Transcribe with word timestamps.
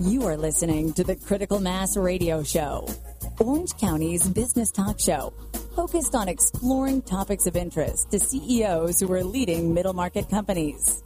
You 0.00 0.26
are 0.26 0.36
listening 0.36 0.92
to 0.92 1.02
the 1.02 1.16
Critical 1.16 1.58
Mass 1.58 1.96
Radio 1.96 2.44
Show, 2.44 2.88
Orange 3.40 3.76
County's 3.78 4.28
business 4.28 4.70
talk 4.70 5.00
show, 5.00 5.34
focused 5.74 6.14
on 6.14 6.28
exploring 6.28 7.02
topics 7.02 7.48
of 7.48 7.56
interest 7.56 8.12
to 8.12 8.20
CEOs 8.20 9.00
who 9.00 9.12
are 9.12 9.24
leading 9.24 9.74
middle 9.74 9.94
market 9.94 10.30
companies. 10.30 11.02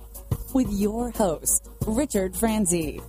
With 0.53 0.71
your 0.71 1.11
host, 1.11 1.71
Richard 1.87 2.37
Franzi. 2.37 3.01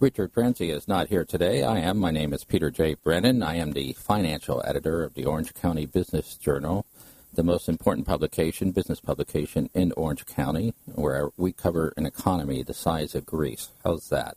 Richard 0.00 0.34
Franzi 0.34 0.68
is 0.68 0.86
not 0.86 1.08
here 1.08 1.24
today. 1.24 1.62
I 1.62 1.78
am. 1.78 1.96
My 1.96 2.10
name 2.10 2.34
is 2.34 2.44
Peter 2.44 2.70
J. 2.70 2.96
Brennan. 3.02 3.42
I 3.42 3.56
am 3.56 3.72
the 3.72 3.94
financial 3.94 4.62
editor 4.66 5.02
of 5.02 5.14
the 5.14 5.24
Orange 5.24 5.54
County 5.54 5.86
Business 5.86 6.36
Journal 6.36 6.84
the 7.34 7.42
most 7.42 7.68
important 7.68 8.06
publication, 8.06 8.72
business 8.72 9.00
publication 9.00 9.70
in 9.74 9.92
Orange 9.92 10.26
County, 10.26 10.74
where 10.86 11.30
we 11.36 11.52
cover 11.52 11.92
an 11.96 12.04
economy 12.04 12.62
the 12.62 12.74
size 12.74 13.14
of 13.14 13.24
Greece. 13.24 13.70
How's 13.84 14.08
that? 14.10 14.36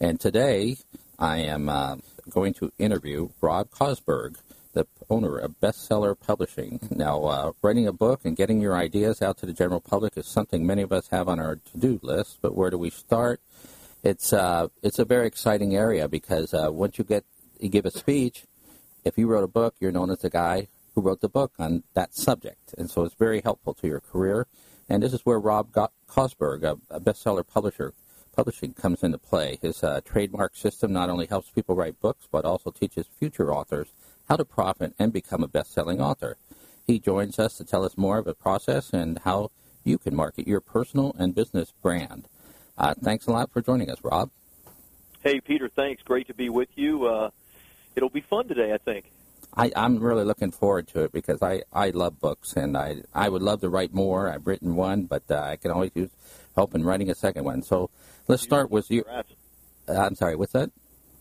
And 0.00 0.20
today 0.20 0.76
I 1.18 1.38
am 1.38 1.68
uh, 1.68 1.96
going 2.30 2.54
to 2.54 2.72
interview 2.78 3.30
Rob 3.40 3.70
Kosberg, 3.70 4.36
the 4.74 4.86
owner 5.10 5.38
of 5.38 5.60
Bestseller 5.60 6.18
Publishing. 6.18 6.78
Now, 6.90 7.24
uh, 7.24 7.52
writing 7.62 7.88
a 7.88 7.92
book 7.92 8.20
and 8.24 8.36
getting 8.36 8.60
your 8.60 8.76
ideas 8.76 9.22
out 9.22 9.38
to 9.38 9.46
the 9.46 9.52
general 9.52 9.80
public 9.80 10.16
is 10.16 10.26
something 10.26 10.64
many 10.64 10.82
of 10.82 10.92
us 10.92 11.08
have 11.08 11.28
on 11.28 11.40
our 11.40 11.56
to-do 11.56 11.98
list. 12.02 12.38
But 12.42 12.54
where 12.54 12.70
do 12.70 12.78
we 12.78 12.90
start? 12.90 13.40
It's 14.04 14.32
uh, 14.32 14.68
it's 14.82 15.00
a 15.00 15.04
very 15.04 15.26
exciting 15.26 15.74
area 15.74 16.06
because 16.06 16.54
uh, 16.54 16.68
once 16.70 16.98
you 16.98 17.04
get 17.04 17.24
you 17.58 17.68
give 17.70 17.86
a 17.86 17.90
speech, 17.90 18.44
if 19.04 19.18
you 19.18 19.26
wrote 19.26 19.42
a 19.42 19.48
book, 19.48 19.74
you're 19.80 19.90
known 19.90 20.10
as 20.10 20.20
the 20.20 20.30
guy 20.30 20.68
who 20.96 21.02
wrote 21.02 21.20
the 21.20 21.28
book 21.28 21.52
on 21.58 21.84
that 21.94 22.14
subject. 22.14 22.74
And 22.76 22.90
so 22.90 23.04
it's 23.04 23.14
very 23.14 23.42
helpful 23.42 23.74
to 23.74 23.86
your 23.86 24.00
career. 24.00 24.46
And 24.88 25.02
this 25.02 25.12
is 25.12 25.20
where 25.26 25.38
Rob 25.38 25.70
Kosberg, 26.08 26.64
a, 26.90 27.00
bestseller 27.00 27.46
publisher, 27.46 27.92
publishing 28.34 28.72
comes 28.72 29.02
into 29.02 29.18
play. 29.18 29.58
His 29.60 29.84
uh, 29.84 30.00
trademark 30.04 30.56
system 30.56 30.92
not 30.92 31.10
only 31.10 31.26
helps 31.26 31.50
people 31.50 31.76
write 31.76 32.00
books, 32.00 32.26
but 32.32 32.46
also 32.46 32.70
teaches 32.70 33.06
future 33.18 33.52
authors 33.52 33.88
how 34.28 34.36
to 34.36 34.44
profit 34.44 34.94
and 34.98 35.12
become 35.12 35.42
a 35.42 35.48
best-selling 35.48 36.00
author. 36.00 36.38
He 36.86 36.98
joins 36.98 37.38
us 37.38 37.58
to 37.58 37.64
tell 37.64 37.84
us 37.84 37.98
more 37.98 38.18
of 38.18 38.24
the 38.24 38.34
process 38.34 38.92
and 38.92 39.18
how 39.18 39.50
you 39.84 39.98
can 39.98 40.16
market 40.16 40.48
your 40.48 40.60
personal 40.60 41.14
and 41.18 41.34
business 41.34 41.72
brand. 41.82 42.26
Uh, 42.78 42.94
thanks 43.02 43.26
a 43.26 43.32
lot 43.32 43.52
for 43.52 43.60
joining 43.60 43.90
us, 43.90 43.98
Rob. 44.02 44.30
Hey, 45.22 45.40
Peter, 45.40 45.68
thanks. 45.68 46.02
Great 46.02 46.26
to 46.28 46.34
be 46.34 46.48
with 46.48 46.68
you. 46.74 47.06
Uh, 47.06 47.30
it'll 47.96 48.08
be 48.08 48.20
fun 48.22 48.48
today, 48.48 48.72
I 48.72 48.78
think. 48.78 49.10
I, 49.56 49.72
I'm 49.74 49.98
really 49.98 50.24
looking 50.24 50.50
forward 50.50 50.88
to 50.88 51.04
it 51.04 51.12
because 51.12 51.42
I, 51.42 51.62
I 51.72 51.90
love 51.90 52.20
books 52.20 52.54
and 52.54 52.76
I 52.76 53.02
I 53.14 53.28
would 53.28 53.42
love 53.42 53.60
to 53.62 53.68
write 53.68 53.94
more. 53.94 54.30
I've 54.30 54.46
written 54.46 54.76
one, 54.76 55.04
but 55.04 55.22
uh, 55.30 55.40
I 55.40 55.56
can 55.56 55.70
always 55.70 55.92
use 55.94 56.10
help 56.54 56.74
in 56.74 56.84
writing 56.84 57.10
a 57.10 57.14
second 57.14 57.44
one. 57.44 57.62
So 57.62 57.90
let's 58.28 58.42
start 58.42 58.70
with 58.70 58.90
you. 58.90 59.04
Uh, 59.08 59.22
I'm 59.88 60.14
sorry, 60.14 60.36
what's 60.36 60.52
that? 60.52 60.70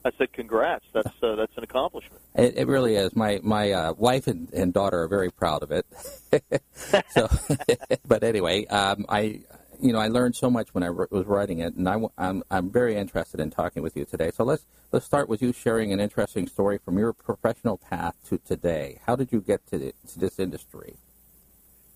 I 0.04 0.12
said 0.18 0.34
congrats. 0.34 0.86
That's 0.94 1.24
uh, 1.24 1.36
that's 1.36 1.58
an 1.58 1.64
accomplishment. 1.64 2.22
It, 2.36 2.58
it 2.58 2.68
really 2.68 2.96
is. 2.96 3.16
My 3.16 3.40
my 3.42 3.72
uh, 3.72 3.94
wife 3.94 4.28
and, 4.28 4.52
and 4.54 4.74
daughter 4.74 5.02
are 5.02 5.08
very 5.08 5.32
proud 5.32 5.64
of 5.64 5.72
it. 5.72 5.86
so, 7.10 7.28
but 8.06 8.24
anyway, 8.24 8.66
um, 8.68 9.06
I 9.10 9.42
you 9.82 9.94
know, 9.94 10.00
I 10.00 10.08
learned 10.08 10.36
so 10.36 10.50
much 10.50 10.74
when 10.74 10.84
I 10.84 10.90
was 10.90 11.26
writing 11.26 11.60
it, 11.60 11.76
and 11.76 11.88
I, 11.88 11.96
am 11.96 12.08
I'm, 12.18 12.44
I'm 12.50 12.70
very 12.70 12.96
interested 12.96 13.40
in 13.40 13.50
talking 13.50 13.84
with 13.84 13.96
you 13.96 14.06
today. 14.06 14.32
So 14.32 14.44
let's 14.44 14.66
let's 14.92 15.06
start 15.06 15.30
with 15.30 15.42
you 15.42 15.54
sharing 15.54 15.92
an 15.94 16.00
interesting 16.00 16.48
story 16.48 16.78
from 16.78 16.98
your 16.98 17.14
professional 17.14 17.78
path 17.78 18.16
to 18.30 18.38
today. 18.40 19.00
How 19.06 19.16
did 19.16 19.32
you 19.32 19.42
get 19.42 19.66
to, 19.68 19.78
the, 19.78 19.94
to 20.14 20.20
this 20.20 20.40
industry? 20.40 20.96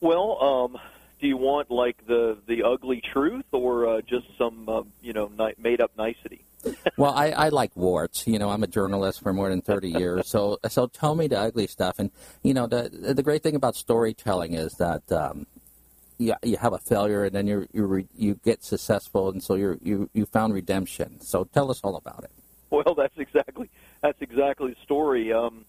Well, 0.01 0.41
um, 0.41 0.77
do 1.19 1.27
you 1.27 1.37
want 1.37 1.69
like 1.69 2.05
the 2.07 2.37
the 2.47 2.63
ugly 2.63 3.01
truth, 3.13 3.45
or 3.51 3.87
uh, 3.87 4.01
just 4.01 4.25
some 4.37 4.69
uh, 4.69 4.83
you 5.01 5.13
know 5.13 5.31
ni- 5.37 5.55
made 5.57 5.81
up 5.81 5.91
nicety? 5.97 6.45
well, 6.97 7.13
I, 7.13 7.29
I 7.31 7.49
like 7.49 7.75
warts. 7.75 8.27
You 8.27 8.39
know, 8.39 8.49
I'm 8.49 8.63
a 8.63 8.67
journalist 8.67 9.21
for 9.21 9.33
more 9.33 9.49
than 9.49 9.61
30 9.61 9.91
years. 9.91 10.27
So, 10.27 10.57
so 10.67 10.87
tell 10.87 11.15
me 11.15 11.27
the 11.27 11.39
ugly 11.39 11.67
stuff. 11.67 11.99
And 11.99 12.11
you 12.43 12.53
know, 12.53 12.67
the 12.67 12.89
the 12.89 13.23
great 13.23 13.43
thing 13.43 13.55
about 13.55 13.75
storytelling 13.75 14.53
is 14.53 14.73
that 14.73 15.09
um, 15.11 15.45
you, 16.19 16.35
you 16.43 16.57
have 16.57 16.73
a 16.73 16.77
failure 16.77 17.23
and 17.23 17.33
then 17.33 17.47
you 17.47 17.67
you 17.73 18.07
you 18.15 18.35
get 18.43 18.63
successful 18.63 19.29
and 19.29 19.41
so 19.41 19.55
you 19.55 19.79
you 19.81 20.09
you 20.13 20.25
found 20.25 20.53
redemption. 20.53 21.19
So 21.21 21.45
tell 21.45 21.71
us 21.71 21.81
all 21.83 21.95
about 21.95 22.23
it. 22.25 22.31
Well, 22.69 22.93
that's 22.93 23.17
exactly 23.17 23.69
that's 24.01 24.21
exactly 24.21 24.73
the 24.73 24.81
story. 24.83 25.33
Um, 25.33 25.65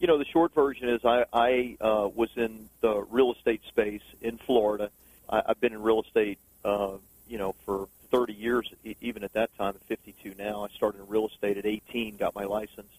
you 0.00 0.08
know, 0.08 0.18
the 0.18 0.24
short 0.24 0.52
version 0.54 0.88
is 0.88 1.04
I 1.04 1.24
I 1.32 1.76
uh, 1.80 2.08
was 2.12 2.30
in 2.36 2.68
the 2.80 3.02
real 3.10 3.32
estate 3.32 3.62
space 3.68 4.02
in 4.20 4.38
Florida. 4.38 4.90
I, 5.28 5.42
I've 5.46 5.60
been 5.60 5.72
in 5.72 5.82
real 5.82 6.02
estate, 6.02 6.38
uh, 6.64 6.96
you 7.28 7.38
know, 7.38 7.54
for 7.64 7.88
30 8.10 8.32
years. 8.32 8.72
Even 9.00 9.22
at 9.22 9.34
that 9.34 9.56
time, 9.56 9.74
at 9.76 9.82
52 9.86 10.34
now, 10.36 10.64
I 10.64 10.68
started 10.74 11.00
in 11.00 11.08
real 11.08 11.28
estate 11.28 11.58
at 11.58 11.66
18, 11.66 12.16
got 12.16 12.34
my 12.34 12.44
license. 12.44 12.90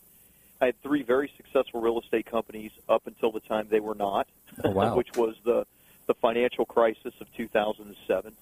I 0.61 0.67
had 0.67 0.81
three 0.81 1.03
very 1.03 1.29
successful 1.35 1.81
real 1.81 1.99
estate 1.99 2.25
companies 2.25 2.71
up 2.87 3.05
until 3.05 3.31
the 3.31 3.41
time 3.41 3.67
they 3.69 3.81
were 3.81 3.95
not, 3.95 4.27
oh, 4.63 4.69
wow. 4.69 4.95
which 4.97 5.09
was 5.17 5.35
the 5.43 5.65
the 6.05 6.13
financial 6.13 6.65
crisis 6.65 7.13
of 7.19 7.33
2007. 7.35 8.33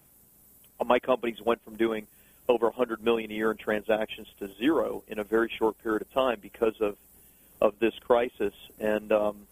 Uh, 0.79 0.83
my 0.83 0.99
companies 0.99 1.41
went 1.41 1.63
from 1.63 1.75
doing 1.75 2.07
over 2.47 2.67
100 2.67 3.03
million 3.03 3.31
a 3.31 3.33
year 3.33 3.51
in 3.51 3.57
transactions 3.57 4.27
to 4.39 4.49
zero 4.55 5.03
in 5.07 5.19
a 5.19 5.23
very 5.23 5.49
short 5.49 5.81
period 5.83 6.01
of 6.01 6.11
time 6.13 6.39
because 6.41 6.79
of 6.81 6.97
of 7.61 7.77
this 7.77 7.93
crisis, 7.99 8.53
and 8.79 9.11
um, 9.11 9.47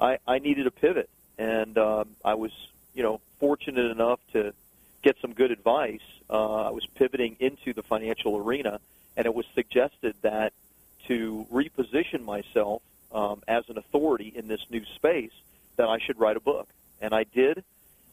I, 0.00 0.18
I 0.26 0.38
needed 0.38 0.66
a 0.68 0.70
pivot, 0.70 1.10
and 1.36 1.76
um, 1.76 2.10
I 2.24 2.34
was, 2.34 2.52
you 2.94 3.02
know, 3.02 3.20
fortunate 3.40 3.90
enough 3.90 4.20
to 4.32 4.54
get 5.02 5.16
some 5.20 5.34
good 5.34 5.50
advice. 5.50 6.00
Uh, 6.30 6.66
I 6.66 6.70
was 6.70 6.86
pivoting 6.86 7.36
into 7.40 7.72
the 7.72 7.82
financial 7.82 8.36
arena, 8.36 8.80
and 9.16 9.26
it 9.26 9.34
was 9.34 9.46
suggested 9.54 10.14
that 10.22 10.52
to 11.08 11.44
reposition 11.52 12.24
myself 12.24 12.82
um, 13.10 13.42
as 13.48 13.68
an 13.68 13.78
authority 13.78 14.32
in 14.34 14.46
this 14.46 14.64
new 14.70 14.84
space, 14.94 15.32
that 15.76 15.88
I 15.88 15.98
should 15.98 16.20
write 16.20 16.36
a 16.36 16.40
book 16.40 16.68
and 17.00 17.14
I 17.14 17.24
did, 17.24 17.64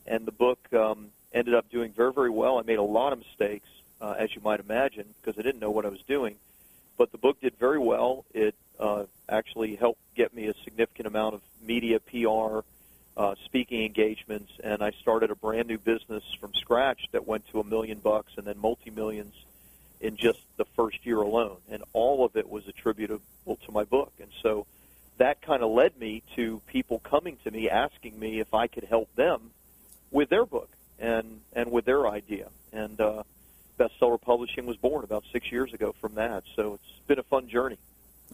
and 0.05 0.25
the 0.25 0.31
book 0.31 0.59
um, 0.73 1.09
ended 1.33 1.53
up 1.53 1.69
doing 1.69 1.91
very, 1.91 2.13
very 2.13 2.29
well. 2.29 2.57
I 2.57 2.61
made 2.61 2.79
a 2.79 2.83
lot 2.83 3.13
of 3.13 3.19
mistakes, 3.19 3.67
uh, 4.01 4.15
as 4.17 4.33
you 4.35 4.41
might 4.41 4.59
imagine, 4.59 5.05
because 5.21 5.37
I 5.39 5.41
didn't 5.41 5.59
know 5.59 5.71
what 5.71 5.85
I 5.85 5.89
was 5.89 6.01
doing. 6.07 6.35
But 6.97 7.11
the 7.11 7.17
book 7.17 7.39
did 7.41 7.57
very 7.59 7.79
well. 7.79 8.25
It 8.33 8.55
uh, 8.79 9.03
actually 9.29 9.75
helped 9.75 9.99
get 10.15 10.33
me 10.33 10.47
a 10.47 10.53
significant 10.63 11.07
amount 11.07 11.35
of 11.35 11.41
media, 11.61 11.99
PR, 11.99 12.59
uh, 13.15 13.35
speaking 13.45 13.83
engagements, 13.83 14.51
and 14.63 14.81
I 14.81 14.91
started 14.91 15.31
a 15.31 15.35
brand 15.35 15.67
new 15.67 15.77
business 15.77 16.23
from 16.39 16.53
scratch 16.53 17.07
that 17.11 17.27
went 17.27 17.47
to 17.49 17.59
a 17.59 17.63
million 17.63 17.99
bucks 17.99 18.33
and 18.37 18.45
then 18.45 18.57
multi 18.59 18.91
millions 18.91 19.33
in 19.99 20.15
just 20.15 20.39
the 20.57 20.65
first 20.75 21.05
year 21.05 21.17
alone. 21.17 21.57
And 21.69 21.83
all 21.93 22.23
of 22.23 22.35
it 22.35 22.47
was 22.47 22.67
attributable 22.67 23.57
to 23.65 23.71
my 23.71 23.83
book. 23.83 24.13
And 24.19 24.29
so 24.43 24.67
that 25.17 25.41
kind 25.41 25.63
of 25.63 25.71
led 25.71 25.97
me 25.97 26.23
to 26.35 26.61
people 26.67 26.99
coming 26.99 27.37
to 27.43 27.51
me 27.51 27.69
asking 27.69 28.19
me 28.19 28.39
if 28.39 28.53
I 28.53 28.67
could 28.67 28.83
help 28.83 29.13
them 29.15 29.51
with 30.11 30.29
their 30.29 30.45
book 30.45 30.69
and 30.99 31.41
and 31.53 31.71
with 31.71 31.85
their 31.85 32.07
idea. 32.07 32.49
And 32.71 32.99
uh, 32.99 33.23
bestseller 33.77 34.21
publishing 34.21 34.65
was 34.65 34.77
born 34.77 35.03
about 35.03 35.23
six 35.31 35.51
years 35.51 35.73
ago 35.73 35.93
from 35.99 36.15
that. 36.15 36.43
So 36.55 36.75
it's 36.75 37.07
been 37.07 37.19
a 37.19 37.23
fun 37.23 37.47
journey. 37.47 37.77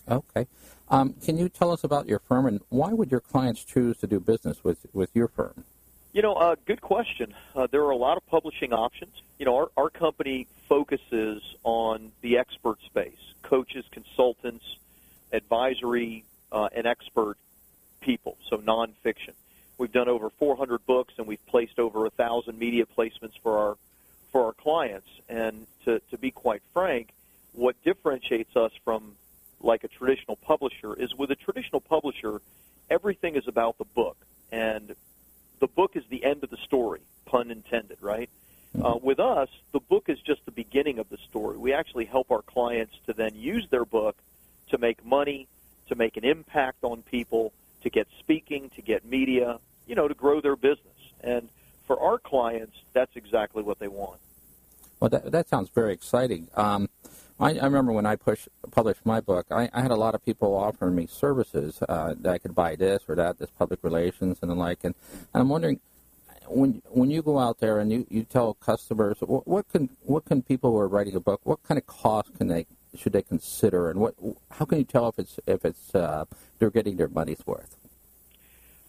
Okay. 0.09 0.47
Um, 0.89 1.13
can 1.23 1.37
you 1.37 1.49
tell 1.49 1.71
us 1.71 1.83
about 1.83 2.07
your 2.07 2.19
firm 2.19 2.45
and 2.45 2.61
why 2.69 2.91
would 2.93 3.11
your 3.11 3.19
clients 3.19 3.63
choose 3.63 3.97
to 3.97 4.07
do 4.07 4.19
business 4.19 4.63
with, 4.63 4.85
with 4.91 5.09
your 5.13 5.27
firm? 5.27 5.63
You 6.11 6.21
know, 6.21 6.33
uh, 6.33 6.55
good 6.65 6.81
question. 6.81 7.33
Uh, 7.55 7.67
there 7.71 7.81
are 7.83 7.91
a 7.91 7.97
lot 7.97 8.17
of 8.17 8.25
publishing 8.27 8.73
options. 8.73 9.21
You 9.39 9.45
know, 9.45 9.55
our, 9.55 9.71
our 9.75 9.89
company 9.89 10.47
focuses 10.67 11.41
on 11.63 12.11
the 12.21 12.37
expert 12.37 12.79
space 12.85 13.17
coaches, 13.41 13.85
consultants, 13.91 14.77
advisory, 15.31 16.23
uh, 16.53 16.69
and 16.73 16.85
expert 16.85 17.35
people, 17.99 18.37
so 18.49 18.57
nonfiction. 18.57 19.33
We've 19.77 19.91
done 19.91 20.07
over 20.07 20.29
400 20.29 20.85
books, 20.85 21.15
and 21.17 21.27
we've 21.27 21.45
placed 21.47 21.79
over 21.79 22.05
a 22.05 22.09
thousand 22.11 22.59
media 22.59 22.85
placements 22.85 23.37
for 23.41 23.57
our 23.57 23.77
for 24.31 24.45
our 24.45 24.53
clients. 24.53 25.07
And 25.27 25.67
to, 25.85 25.99
to 26.11 26.17
be 26.17 26.31
quite 26.31 26.61
frank, 26.73 27.09
what 27.53 27.75
differentiates 27.83 28.55
us 28.55 28.71
from 28.83 29.15
like 29.59 29.83
a 29.83 29.87
traditional 29.87 30.35
publisher 30.37 30.93
is 30.93 31.15
with 31.15 31.31
a 31.31 31.35
traditional 31.35 31.81
publisher, 31.81 32.41
everything 32.89 33.35
is 33.35 33.47
about 33.47 33.77
the 33.77 33.85
book, 33.85 34.17
and 34.51 34.95
the 35.59 35.67
book 35.67 35.95
is 35.95 36.03
the 36.09 36.23
end 36.23 36.43
of 36.43 36.49
the 36.49 36.57
story, 36.57 37.01
pun 37.25 37.49
intended, 37.49 37.97
right? 38.01 38.29
Mm-hmm. 38.75 38.85
Uh, 38.85 38.95
with 38.97 39.19
us, 39.19 39.49
the 39.71 39.79
book 39.79 40.09
is 40.09 40.19
just 40.19 40.45
the 40.45 40.51
beginning 40.51 40.99
of 40.99 41.09
the 41.09 41.17
story. 41.17 41.57
We 41.57 41.73
actually 41.73 42.05
help 42.05 42.31
our 42.31 42.41
clients 42.41 42.93
to 43.05 43.13
then 43.13 43.35
use 43.35 43.67
their 43.69 43.85
book 43.85 44.17
to 44.69 44.77
make 44.77 45.05
money, 45.05 45.47
to 45.89 45.95
make 45.95 46.17
an 46.17 46.23
impact 46.23 46.83
on 46.83 47.01
people, 47.03 47.53
to 47.81 47.89
get 47.89 48.07
speaking, 48.19 48.69
to 48.71 48.81
get 48.81 49.05
media, 49.05 49.59
you 49.87 49.95
know, 49.95 50.07
to 50.07 50.13
grow 50.13 50.41
their 50.41 50.55
business. 50.55 50.87
And 51.21 51.49
for 51.85 51.99
our 51.99 52.17
clients, 52.17 52.77
that's 52.93 53.15
exactly 53.15 53.63
what 53.63 53.79
they 53.79 53.87
want. 53.87 54.19
Well, 54.99 55.09
that, 55.09 55.31
that 55.31 55.49
sounds 55.49 55.69
very 55.69 55.93
exciting. 55.93 56.47
Um, 56.55 56.89
I, 57.39 57.57
I, 57.57 57.65
remember 57.65 57.91
when 57.91 58.05
I 58.05 58.15
push, 58.15 58.47
published 58.71 59.05
my 59.05 59.19
book, 59.19 59.47
I, 59.51 59.69
I, 59.73 59.81
had 59.81 59.91
a 59.91 59.95
lot 59.95 60.15
of 60.15 60.23
people 60.23 60.55
offering 60.55 60.95
me 60.95 61.07
services 61.07 61.79
uh, 61.89 62.13
that 62.21 62.33
I 62.33 62.37
could 62.37 62.55
buy 62.55 62.75
this 62.75 63.03
or 63.09 63.15
that, 63.15 63.37
this 63.39 63.49
public 63.49 63.83
relations 63.83 64.37
and 64.41 64.49
the 64.49 64.55
like. 64.55 64.83
And, 64.83 64.95
and 65.33 65.41
I'm 65.41 65.49
wondering, 65.49 65.81
when 66.47 66.81
when 66.89 67.09
you 67.09 67.21
go 67.21 67.39
out 67.39 67.59
there 67.59 67.79
and 67.79 67.91
you, 67.91 68.05
you 68.09 68.23
tell 68.23 68.53
customers 68.55 69.17
what, 69.21 69.47
what 69.47 69.67
can 69.69 69.89
what 70.01 70.25
can 70.25 70.41
people 70.41 70.71
who 70.71 70.77
are 70.77 70.87
writing 70.87 71.15
a 71.15 71.19
book 71.19 71.41
what 71.43 71.63
kind 71.63 71.77
of 71.77 71.85
cost 71.87 72.35
can 72.37 72.47
they 72.47 72.65
should 72.95 73.13
they 73.13 73.21
consider 73.21 73.89
and 73.89 73.99
what 73.99 74.15
how 74.51 74.65
can 74.65 74.77
you 74.77 74.83
tell 74.83 75.07
if 75.09 75.19
it's 75.19 75.39
if 75.47 75.65
it's 75.65 75.95
uh, 75.95 76.25
they're 76.59 76.69
getting 76.69 76.97
their 76.97 77.07
money's 77.07 77.45
worth? 77.45 77.75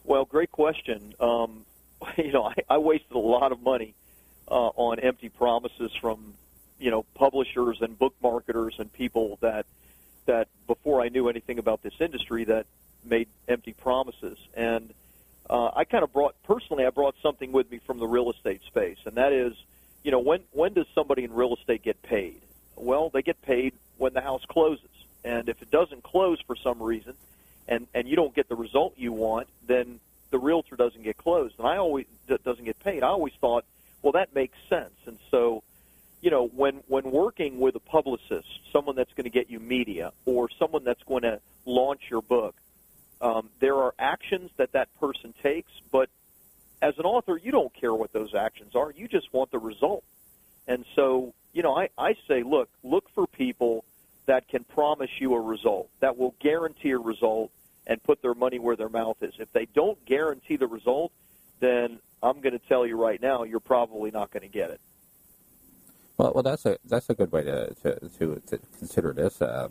Well, 0.05 0.25
great 0.25 0.53
question. 0.53 1.15
Um, 1.19 1.65
you 2.19 2.33
know, 2.33 2.45
I, 2.45 2.55
I 2.69 2.79
wasted 2.79 3.13
a 3.13 3.19
lot 3.19 3.53
of 3.53 3.63
money 3.63 3.95
uh, 4.49 4.71
on 4.77 5.01
empty 5.01 5.29
promises 5.29 5.93
from 6.01 6.35
you 6.79 6.91
know 6.91 7.05
publishers 7.15 7.81
and 7.81 7.99
book 7.99 8.15
marketers 8.23 8.77
and 8.79 8.93
people 8.93 9.39
that 9.41 9.67
that 10.27 10.49
before 10.67 11.03
I 11.03 11.09
knew 11.09 11.29
anything 11.29 11.59
about 11.59 11.83
this 11.83 11.95
industry 12.01 12.45
that 12.45 12.67
made 13.05 13.29
empty 13.49 13.73
promises 13.73 14.39
and 14.55 14.93
uh, 15.49 15.71
I 15.77 15.85
kind 15.85 16.03
of 16.03 16.13
brought 16.13 16.35
personally 16.43 16.85
I 16.85 16.91
brought 16.91 17.15
something 17.23 17.53
with 17.53 17.71
me 17.71 17.79
from 17.79 17.99
the 17.99 18.07
real 18.07 18.31
estate 18.31 18.63
space 18.67 18.99
and 19.05 19.15
that 19.17 19.33
is 19.33 19.55
you 20.03 20.11
know 20.11 20.19
when 20.19 20.41
when 20.53 20.73
does 20.73 20.87
somebody 20.95 21.25
in 21.25 21.33
real 21.33 21.55
estate 21.55 21.83
get 21.83 22.03
paid 22.03 22.41
well 22.77 23.11
they 23.11 23.23
get 23.23 23.41
paid 23.43 23.75
when 24.05 24.13
the 24.13 24.21
house 24.21 24.45
closes 24.47 24.95
and 25.25 25.49
if 25.49 25.63
it 25.63 25.71
doesn't 25.71 26.03
close 26.03 26.39
for 26.47 26.57
some 26.57 26.83
reason 26.83 27.15
and 27.67 27.87
and 27.95 28.07
you 28.07 28.17
don't 28.17 28.35
get 28.35 28.49
the 28.49 28.55
result 28.67 28.93
you 28.97 29.13
want 29.13 29.49
then 29.67 29.99
the 30.31 30.39
realtor 30.39 30.77
doesn't 30.77 31.03
get 31.03 31.17
closed 31.17 31.55
and 31.59 31.67
I 31.67 31.77
always 31.79 32.07
doesn't 32.45 32.65
get 32.65 32.79
paid 32.81 33.03
I 33.03 33.09
always 33.09 33.35
thought 33.41 33.65
well 34.03 34.13
that 34.13 34.35
makes 34.35 34.57
sense 34.69 34.99
and 35.07 35.19
so 35.31 35.63
you 36.25 36.31
know, 36.31 36.47
when 36.47 36.77
when 36.89 37.11
working 37.11 37.61
with 37.61 37.77
a 37.77 37.81
publicist, 37.81 38.49
someone 38.73 38.97
that's 38.97 39.13
going 39.13 39.25
to 39.25 39.31
get 39.31 39.51
you 39.51 39.61
media, 39.61 40.11
or 40.25 40.49
someone 40.59 40.83
that's 40.83 41.03
going 41.03 41.23
to 41.23 41.39
launch 41.67 42.01
your 42.11 42.23
book, 42.23 42.55
um, 43.21 43.51
there 43.61 43.77
are 43.77 43.95
actions 43.99 44.51
that 44.57 44.73
that 44.73 44.89
person 44.99 45.35
takes. 45.43 45.71
But 45.93 46.09
as 46.81 46.99
an 46.99 47.05
author, 47.05 47.37
you 47.37 47.53
don't 47.53 47.75
care 47.75 47.93
what 47.93 48.15
those 48.15 48.35
actions 48.35 48.75
are. 48.75 48.91
You 48.91 49.07
just 49.07 49.35
want 49.35 49.51
the 49.51 49.59
result. 49.59 50.03
And 50.67 50.87
so, 50.97 51.35
you 51.53 51.63
know, 51.63 51.77
I, 51.77 51.91
I 51.99 52.15
say, 52.27 52.43
look, 52.43 52.71
look 52.83 53.11
for 53.15 53.27
people 53.27 53.85
that 54.27 54.49
can 54.49 54.65
promise 54.65 55.11
you 55.19 55.35
a 55.35 55.41
result, 55.41 55.89
that 56.01 56.17
will 56.17 56.35
guarantee 56.41 56.91
a 56.91 56.99
result, 56.99 57.51
and 57.87 58.03
put 58.03 58.23
their 58.23 58.35
money 58.35 58.59
where 58.59 58.77
their 58.77 58.89
mouth 58.89 59.19
is. 59.23 59.35
If 59.39 59.53
they 59.53 59.67
don't 59.67 60.03
guarantee 60.07 60.57
the 60.57 60.67
result, 60.67 61.13
then 61.61 61.99
I'm 62.23 62.41
going 62.41 62.53
to 62.53 62.59
tell 62.59 62.87
you 62.87 62.97
right 62.97 63.21
now, 63.21 63.43
you're 63.43 63.61
probably 63.61 64.11
not 64.11 64.31
going 64.31 64.43
to 64.43 64.49
get 64.49 64.71
it. 64.71 64.81
Well, 66.17 66.33
well, 66.33 66.43
that's 66.43 66.65
a 66.65 66.79
that's 66.85 67.11
a 67.11 67.15
good 67.15 67.33
way 67.33 67.43
to 67.43 67.75
to, 67.83 68.09
to, 68.19 68.43
to 68.47 68.59
consider 68.79 69.13
this. 69.13 69.43
Uh, 69.43 69.69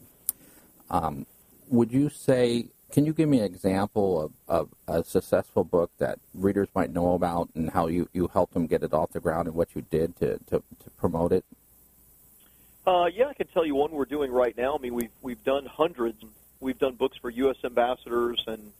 um, 0.89 1.25
would 1.69 1.91
you 1.91 2.09
say? 2.09 2.67
Can 2.91 3.07
you 3.07 3.13
give 3.13 3.27
me 3.27 3.39
an 3.39 3.45
example 3.45 4.21
of, 4.21 4.31
of 4.47 4.69
a 4.87 5.03
successful 5.03 5.63
book 5.63 5.89
that 5.97 6.19
readers 6.35 6.67
might 6.75 6.93
know 6.93 7.15
about, 7.15 7.49
and 7.55 7.71
how 7.71 7.87
you, 7.87 8.07
you 8.13 8.27
helped 8.31 8.53
them 8.53 8.67
get 8.67 8.83
it 8.83 8.93
off 8.93 9.13
the 9.13 9.19
ground, 9.19 9.47
and 9.47 9.55
what 9.55 9.69
you 9.73 9.81
did 9.89 10.15
to, 10.17 10.37
to, 10.49 10.61
to 10.83 10.89
promote 10.95 11.31
it? 11.31 11.43
Uh, 12.85 13.09
yeah, 13.13 13.27
I 13.27 13.33
can 13.33 13.47
tell 13.47 13.65
you 13.65 13.75
one 13.75 13.91
we're 13.91 14.05
doing 14.05 14.31
right 14.31 14.55
now. 14.57 14.75
I 14.75 14.81
mean, 14.81 14.93
we've 14.93 15.11
we've 15.21 15.43
done 15.43 15.65
hundreds. 15.65 16.21
We've 16.59 16.77
done 16.77 16.95
books 16.95 17.17
for 17.17 17.29
U.S. 17.29 17.55
ambassadors 17.63 18.43
and 18.45 18.71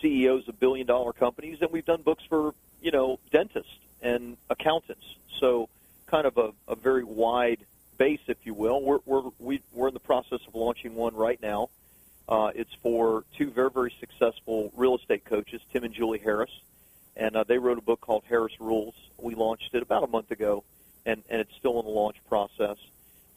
CEOs 0.00 0.48
of 0.48 0.58
billion 0.58 0.86
dollar 0.86 1.12
companies, 1.12 1.58
and 1.60 1.70
we've 1.70 1.84
done 1.84 2.02
books 2.02 2.24
for 2.28 2.54
you 2.82 2.90
know 2.90 3.20
dentists 3.30 3.78
and 4.02 4.36
accountants. 4.50 5.04
So 5.38 5.68
kind 6.06 6.26
of 6.26 6.38
a, 6.38 6.52
a 6.66 6.74
very 6.74 7.04
wide 7.04 7.58
base, 7.98 8.20
if 8.26 8.38
you 8.44 8.54
will. 8.54 8.82
We're 8.82 8.98
we're 9.04 9.30
we, 9.38 9.62
we're 9.72 9.88
in 9.88 9.94
the 9.94 10.00
process 10.00 10.40
of 10.46 10.54
launching 10.54 10.96
one 10.96 11.14
right 11.14 11.40
now. 11.40 11.70
Uh, 12.28 12.50
it's 12.52 12.74
for 12.82 13.22
two 13.38 13.50
very 13.50 13.70
very 13.70 13.94
successful 14.00 14.72
real 14.76 14.96
estate 14.96 15.24
coaches, 15.24 15.60
Tim 15.72 15.84
and 15.84 15.94
Julie 15.94 16.18
Harris, 16.18 16.50
and 17.16 17.36
uh, 17.36 17.44
they 17.44 17.58
wrote 17.58 17.78
a 17.78 17.82
book 17.82 18.00
called 18.00 18.24
Harris 18.28 18.60
Rules. 18.60 18.94
We 19.18 19.36
launched 19.36 19.72
it 19.72 19.82
about 19.82 20.02
a 20.02 20.08
month 20.08 20.32
ago, 20.32 20.64
and 21.04 21.22
and 21.30 21.40
it's 21.40 21.54
still 21.54 21.78
in 21.78 21.86
the 21.86 21.92
launch 21.92 22.16
process. 22.28 22.78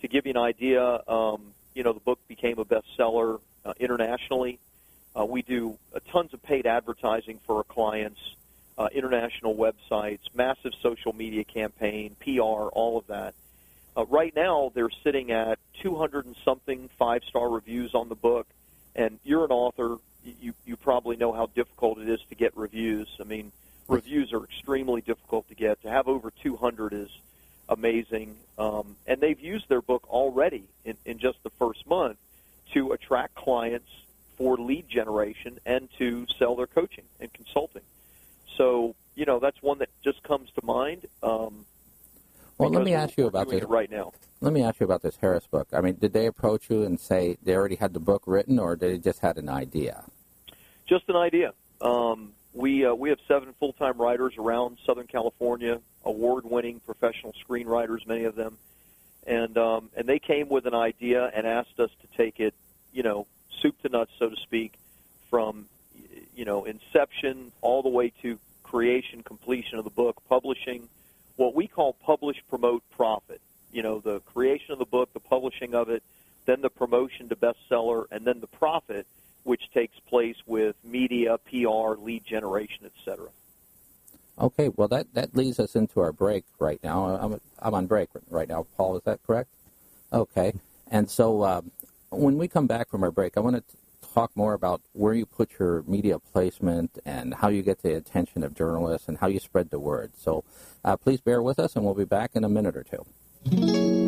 To 0.02 0.08
give 0.08 0.26
you 0.26 0.32
an 0.32 0.38
idea, 0.38 1.02
um, 1.08 1.54
you 1.74 1.84
know 1.84 1.94
the 1.94 2.00
book 2.00 2.20
became 2.28 2.60
a 2.60 2.66
bestseller 2.66 3.40
uh, 3.66 3.74
internationally. 3.80 4.60
Uh, 5.18 5.26
we 5.26 5.42
do 5.42 5.78
uh, 5.94 6.00
tons 6.12 6.34
of 6.34 6.42
paid 6.44 6.66
advertising 6.66 7.40
for 7.46 7.58
our 7.58 7.64
clients 7.64 8.20
uh, 8.80 8.88
international 8.94 9.56
websites, 9.56 10.20
massive 10.34 10.72
social 10.82 11.12
media 11.12 11.44
campaign, 11.44 12.16
PR, 12.22 12.40
all 12.72 12.98
of 12.98 13.06
that. 13.08 13.34
Uh, 13.96 14.06
right 14.06 14.34
now, 14.34 14.72
they're 14.74 14.90
sitting 15.04 15.32
at 15.32 15.60
200 15.82 16.26
and 16.26 16.36
something 16.46 16.90
five 16.98 17.22
star 17.26 17.50
reviews 17.50 17.94
on 17.94 18.08
the 18.08 18.16
book. 18.16 18.48
And 18.96 19.20
you're 19.26 19.44
an 19.44 19.52
author, 19.52 19.98
you, 20.42 20.54
you 20.66 20.78
probably 20.78 21.18
know 21.18 21.34
how 21.34 21.48
difficult 21.48 22.00
it 22.00 22.08
is 22.08 22.22
to 22.30 22.36
get 22.36 22.56
reviews. 22.56 23.10
I 23.20 23.26
mean, 23.26 23.52
reviews 23.90 24.32
are 24.32 24.44
extremely 24.46 25.02
difficult 25.02 25.50
to 25.50 25.56
get. 25.56 25.82
To 25.82 25.90
have 25.90 26.08
over 26.08 26.32
200 26.42 26.94
is 26.94 27.10
amazing. 27.70 28.36
Um, 28.58 28.98
and 29.08 29.22
they've 29.22 29.40
used 29.40 29.70
their 29.70 29.82
book 29.82 30.10
already 30.10 30.66
in, 30.84 30.98
in 31.06 31.20
just 31.20 31.42
the 31.44 31.50
first 31.52 31.88
month 31.88 32.18
to 32.74 32.92
attract 32.92 33.36
clients 33.36 33.88
for 34.38 34.58
lead 34.58 34.90
generation 34.90 35.60
and 35.66 35.90
to 35.98 36.26
sell 36.38 36.56
their 36.56 36.68
coaching 36.68 37.06
and 37.20 37.32
consulting. 37.32 37.84
So, 38.58 38.96
you 39.16 39.26
know, 39.26 39.40
that's 39.40 39.62
one 39.62 39.78
that 39.80 39.90
just 40.04 40.22
comes 40.24 40.50
to 40.52 40.66
mind. 40.66 41.08
Um, 41.24 41.66
well, 42.58 42.70
let 42.70 42.84
me 42.84 42.94
ask 42.94 43.18
you 43.18 43.28
about 43.28 43.50
this 43.50 43.64
right 43.64 43.90
now. 43.90 44.12
Let 44.42 44.52
me 44.52 44.64
ask 44.64 44.80
you 44.80 44.86
about 44.86 45.02
this 45.02 45.18
Harris 45.18 45.48
book. 45.48 45.68
I 45.74 45.82
mean, 45.82 45.96
did 45.96 46.12
they 46.14 46.26
approach 46.26 46.70
you 46.70 46.84
and 46.84 47.00
say 47.00 47.38
they 47.42 47.56
already 47.56 47.76
had 47.76 47.94
the 47.94 48.00
book 48.00 48.24
written, 48.26 48.60
or 48.60 48.76
did 48.76 48.92
they 48.92 48.98
just 48.98 49.20
had 49.20 49.38
an 49.38 49.50
idea? 49.50 50.04
Just 50.86 51.08
an 51.08 51.16
idea. 51.16 51.54
Um, 51.82 52.34
we 52.54 52.86
uh, 52.86 52.94
we 52.94 53.10
have 53.10 53.20
seven 53.28 53.54
full 53.60 53.74
time 53.74 53.98
writers 53.98 54.34
around 54.38 54.78
Southern 54.86 55.08
California, 55.08 55.80
award 56.04 56.46
winning 56.46 56.80
professional 56.80 57.34
screenwriters, 57.48 58.06
many 58.08 58.24
of 58.24 58.36
them, 58.36 58.58
and 59.28 59.58
um, 59.58 59.90
and 59.96 60.08
they 60.08 60.20
came 60.20 60.50
with 60.50 60.66
an 60.66 60.74
idea 60.74 61.32
and 61.34 61.46
asked 61.46 61.80
us 61.80 61.92
to 62.02 62.18
take 62.18 62.40
it, 62.40 62.54
you 62.92 63.04
know, 63.04 63.28
soup 63.62 63.80
to 63.84 63.90
nuts, 63.90 64.12
so 64.18 64.30
to 64.30 64.36
speak, 64.38 64.74
from 65.30 65.68
you 66.36 66.46
know 66.46 66.66
inception 66.66 67.52
all 67.62 67.84
the 67.84 67.90
way 67.90 68.12
to 68.22 68.40
creation, 68.64 69.24
completion 69.24 69.78
of 69.78 69.84
the 69.84 69.90
book, 69.92 70.22
publishing, 70.28 70.88
what 71.36 71.56
we 71.56 71.68
call 71.68 71.94
publish, 71.94 72.38
promote, 72.50 72.84
profit. 72.92 73.42
You 73.72 73.84
know, 73.84 74.00
the 74.00 74.20
creation 74.22 74.72
of 74.74 74.80
the 74.80 74.86
book, 74.86 75.14
the 75.14 75.20
publishing 75.20 75.76
of 75.76 75.90
it, 75.90 76.04
then 76.46 76.62
the 76.62 76.70
promotion 76.70 77.30
to 77.30 77.36
bestseller, 77.36 78.06
and 78.12 78.26
then 78.26 78.40
the 78.40 78.48
profit, 78.48 79.06
which 79.44 79.70
takes 79.74 80.00
place 80.00 80.38
with 80.46 80.76
media, 80.84 81.38
PR, 81.38 81.96
lead 82.00 82.24
generation, 82.26 82.86
etc. 82.86 83.30
Okay, 84.40 84.70
well 84.70 84.88
that 84.88 85.14
that 85.14 85.36
leads 85.36 85.60
us 85.60 85.76
into 85.76 86.00
our 86.00 86.14
break 86.14 86.46
right 86.60 86.80
now. 86.84 87.06
I'm 87.06 87.42
I'm 87.60 87.74
on 87.74 87.88
break 87.88 88.10
right 88.30 88.48
now. 88.48 88.68
Paul, 88.78 88.98
is 88.98 89.04
that 89.04 89.20
correct? 89.26 89.50
Okay, 90.14 90.54
and 90.90 91.10
so 91.10 91.44
um, 91.44 91.72
when 92.10 92.38
we 92.38 92.48
come 92.48 92.68
back 92.68 92.90
from 92.90 93.04
our 93.04 93.12
break, 93.12 93.38
I 93.38 93.42
want 93.42 93.58
to 93.58 93.78
talk 94.14 94.32
more 94.36 94.54
about 94.54 94.82
where 94.94 95.14
you 95.14 95.26
put 95.26 95.52
your 95.60 95.84
media 95.84 96.20
placement 96.20 96.98
and 97.06 97.34
how 97.36 97.50
you 97.50 97.62
get 97.62 97.82
the 97.84 97.96
attention 97.96 98.44
of 98.44 98.56
journalists 98.56 99.08
and 99.08 99.18
how 99.18 99.28
you 99.28 99.40
spread 99.40 99.70
the 99.70 99.80
word. 99.80 100.12
So 100.18 100.44
uh, 100.84 100.98
please 100.98 101.22
bear 101.22 101.42
with 101.42 101.60
us, 101.60 101.76
and 101.76 101.86
we'll 101.86 101.94
be 101.94 102.06
back 102.06 102.32
in 102.34 102.44
a 102.44 102.50
minute 102.50 102.76
or 102.76 102.84
two. 102.84 103.99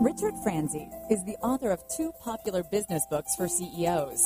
Richard 0.00 0.34
Franzi 0.44 0.88
is 1.10 1.24
the 1.24 1.36
author 1.42 1.72
of 1.72 1.82
two 1.88 2.12
popular 2.22 2.62
business 2.62 3.04
books 3.10 3.34
for 3.34 3.48
CEOs. 3.48 4.22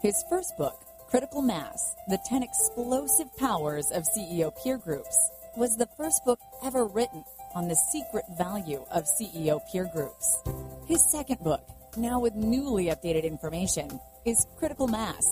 His 0.00 0.14
first 0.30 0.56
book, 0.56 0.84
Critical 1.10 1.42
Mass 1.42 1.96
The 2.06 2.20
10 2.28 2.44
Explosive 2.44 3.36
Powers 3.36 3.90
of 3.90 4.04
CEO 4.16 4.52
Peer 4.62 4.78
Groups, 4.78 5.16
was 5.56 5.74
the 5.76 5.88
first 5.96 6.24
book 6.24 6.38
ever 6.62 6.86
written 6.86 7.24
on 7.56 7.66
the 7.66 7.74
secret 7.74 8.24
value 8.38 8.84
of 8.92 9.04
CEO 9.20 9.58
peer 9.72 9.90
groups. 9.92 10.44
His 10.86 11.10
second 11.10 11.40
book, 11.40 11.66
now 11.96 12.20
with 12.20 12.36
newly 12.36 12.84
updated 12.84 13.24
information, 13.24 13.98
is 14.24 14.46
critical 14.56 14.86
mass, 14.86 15.24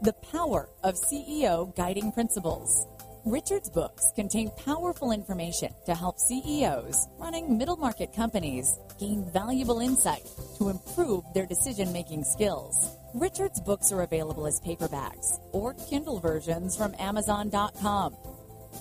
the 0.00 0.14
power 0.32 0.70
of 0.82 0.94
CEO 0.94 1.76
guiding 1.76 2.12
principles. 2.12 2.86
Richard's 3.24 3.70
books 3.70 4.04
contain 4.14 4.50
powerful 4.50 5.10
information 5.10 5.72
to 5.86 5.94
help 5.94 6.18
CEOs 6.18 7.08
running 7.16 7.56
middle 7.56 7.76
market 7.76 8.12
companies 8.14 8.78
gain 9.00 9.24
valuable 9.32 9.80
insight 9.80 10.28
to 10.58 10.68
improve 10.68 11.24
their 11.32 11.46
decision 11.46 11.90
making 11.90 12.22
skills. 12.22 12.76
Richard's 13.14 13.62
books 13.62 13.90
are 13.92 14.02
available 14.02 14.46
as 14.46 14.60
paperbacks 14.60 15.38
or 15.52 15.72
Kindle 15.88 16.20
versions 16.20 16.76
from 16.76 16.94
Amazon.com. 16.98 18.14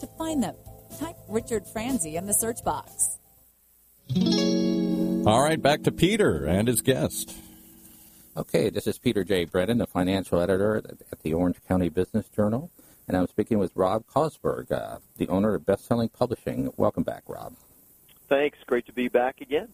To 0.02 0.08
find 0.18 0.44
them, 0.44 0.56
type 1.00 1.16
Richard 1.30 1.64
Franzi 1.72 2.18
in 2.18 2.26
the 2.26 2.34
search 2.34 2.66
box. 2.66 3.18
All 5.26 5.42
right, 5.42 5.62
back 5.62 5.84
to 5.84 5.92
Peter 5.94 6.46
and 6.46 6.68
his 6.68 6.82
guest. 6.82 7.34
Okay, 8.36 8.70
this 8.70 8.88
is 8.88 8.98
Peter 8.98 9.24
J. 9.24 9.46
Brennan, 9.46 9.78
the 9.78 9.88
financial 9.88 10.42
editor 10.42 10.82
at 11.14 11.20
the 11.22 11.34
Orange 11.34 11.58
County 11.66 11.88
Business 11.88 12.28
Journal, 12.36 12.72
and 13.08 13.18
I'm 13.18 13.28
speaking 13.28 13.60
with 13.60 13.72
Rob 13.76 14.06
Kosberg, 14.08 14.72
uh, 14.72 15.00
the 15.18 15.28
owner 15.28 15.56
of 15.56 15.64
Bestselling 15.64 16.12
Publishing. 16.12 16.72
Welcome 16.78 17.04
back, 17.04 17.24
Rob. 17.28 17.56
Thanks. 18.30 18.58
Great 18.66 18.86
to 18.86 18.94
be 18.94 19.08
back 19.08 19.42
again. 19.42 19.70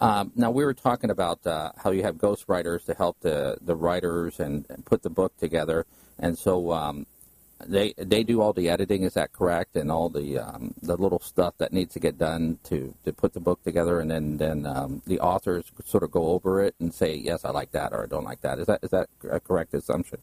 Um, 0.00 0.32
now, 0.36 0.50
we 0.50 0.64
were 0.64 0.74
talking 0.74 1.10
about 1.10 1.44
uh, 1.46 1.72
how 1.76 1.90
you 1.90 2.02
have 2.04 2.16
ghostwriters 2.16 2.84
to 2.84 2.94
help 2.94 3.18
the, 3.20 3.58
the 3.60 3.74
writers 3.74 4.38
and, 4.38 4.64
and, 4.70 4.84
put 4.84 5.02
the 5.02 5.10
book 5.10 5.36
together. 5.38 5.86
And 6.20 6.38
so, 6.38 6.72
um, 6.72 7.06
they 7.66 7.92
they 7.96 8.22
do 8.22 8.40
all 8.40 8.52
the 8.52 8.68
editing. 8.68 9.02
Is 9.02 9.14
that 9.14 9.32
correct? 9.32 9.76
And 9.76 9.90
all 9.90 10.08
the 10.08 10.38
um, 10.38 10.74
the 10.80 10.96
little 10.96 11.18
stuff 11.18 11.54
that 11.58 11.72
needs 11.72 11.92
to 11.94 12.00
get 12.00 12.16
done 12.16 12.58
to, 12.64 12.94
to 13.04 13.12
put 13.12 13.32
the 13.32 13.40
book 13.40 13.62
together, 13.64 14.00
and 14.00 14.10
then 14.10 14.36
then 14.36 14.66
um, 14.66 15.02
the 15.06 15.18
authors 15.20 15.64
sort 15.84 16.04
of 16.04 16.10
go 16.10 16.28
over 16.28 16.62
it 16.62 16.74
and 16.78 16.94
say, 16.94 17.16
yes, 17.16 17.44
I 17.44 17.50
like 17.50 17.72
that 17.72 17.92
or 17.92 18.04
I 18.04 18.06
don't 18.06 18.24
like 18.24 18.42
that. 18.42 18.58
Is 18.58 18.66
that 18.66 18.80
is 18.82 18.90
that 18.90 19.08
a 19.28 19.40
correct 19.40 19.74
assumption? 19.74 20.18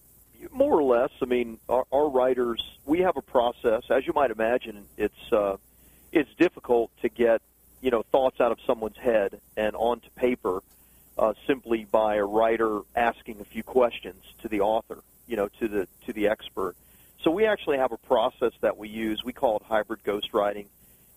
More 0.56 0.80
or 0.80 0.84
less. 0.84 1.12
I 1.22 1.26
mean, 1.26 1.60
our, 1.68 1.86
our 1.92 2.10
writers 2.10 2.64
we 2.86 3.00
have 3.00 3.18
a 3.18 3.22
process. 3.22 3.84
As 3.90 4.08
you 4.08 4.14
might 4.14 4.32
imagine, 4.32 4.86
it's 4.98 5.34
uh, 5.34 5.58
it's 6.14 6.34
difficult 6.36 6.92
to 7.02 7.10
get 7.10 7.42
you 7.82 7.92
know 7.92 8.04
thoughts 8.04 8.40
out 8.40 8.54
of 8.54 8.60
someone's 8.66 8.98
head 8.98 9.42
and 9.58 9.76
onto 9.76 10.10
paper 10.12 10.64
uh, 11.18 11.34
simply 11.46 11.86
by 11.92 12.16
a 12.16 12.24
writer 12.24 12.82
asking 12.96 13.42
a 13.42 13.44
few 13.44 13.64
questions 13.64 14.24
to 14.42 14.48
the 14.48 14.62
author, 14.62 15.00
you 15.28 15.36
know, 15.36 15.50
to 15.60 15.68
the 15.68 15.88
to 16.06 16.14
the 16.14 16.30
expert. 16.30 16.76
So 17.22 17.32
we 17.32 17.46
actually 17.46 17.78
have 17.78 17.92
a 17.92 17.98
process 17.98 18.54
that 18.62 18.78
we 18.78 18.88
use. 18.88 19.26
We 19.26 19.34
call 19.34 19.58
it 19.58 19.64
hybrid 19.64 20.04
ghostwriting. 20.04 20.68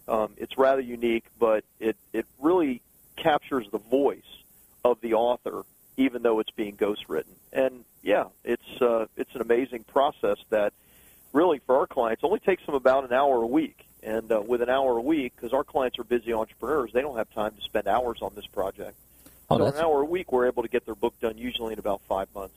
Um, 0.08 0.32
it's 0.36 0.58
rather 0.58 0.80
unique, 0.80 1.26
but 1.38 1.64
it 1.78 1.96
it 2.12 2.26
really 2.40 2.82
captures 3.14 3.68
the 3.70 3.78
voice 3.78 4.42
of 4.84 5.00
the 5.00 5.14
author, 5.14 5.64
even 5.96 6.22
though 6.22 6.40
it's 6.40 6.50
being 6.50 6.76
ghostwritten. 6.76 7.34
And 7.52 7.84
yeah, 8.02 8.24
it's 8.44 8.80
uh, 8.80 9.06
it's 9.16 9.34
an 9.34 9.40
amazing 9.40 9.84
process 9.98 10.38
that 10.50 10.72
really 11.32 11.60
for 11.66 11.76
our 11.76 11.86
clients 11.86 12.22
only 12.22 12.38
takes 12.38 12.64
them 12.66 12.76
about 12.76 13.02
an 13.04 13.12
hour 13.12 13.42
a 13.42 13.46
week. 13.46 13.84
And 14.04 14.30
uh, 14.30 14.40
with 14.40 14.62
an 14.62 14.70
hour 14.70 14.96
a 14.96 15.02
week, 15.02 15.32
because 15.34 15.52
our 15.52 15.64
clients 15.64 15.98
are 15.98 16.04
busy 16.04 16.32
entrepreneurs, 16.32 16.92
they 16.92 17.00
don't 17.00 17.16
have 17.16 17.28
time 17.32 17.52
to 17.56 17.62
spend 17.62 17.88
hours 17.88 18.18
on 18.22 18.32
this 18.36 18.46
project. 18.46 18.96
Oh, 19.50 19.58
so 19.58 19.66
an 19.66 19.74
hour 19.74 20.02
a 20.02 20.04
week, 20.04 20.30
we're 20.30 20.46
able 20.46 20.62
to 20.62 20.68
get 20.68 20.86
their 20.86 20.94
book 20.94 21.14
done 21.20 21.36
usually 21.36 21.72
in 21.72 21.80
about 21.80 22.00
five 22.08 22.28
months. 22.32 22.54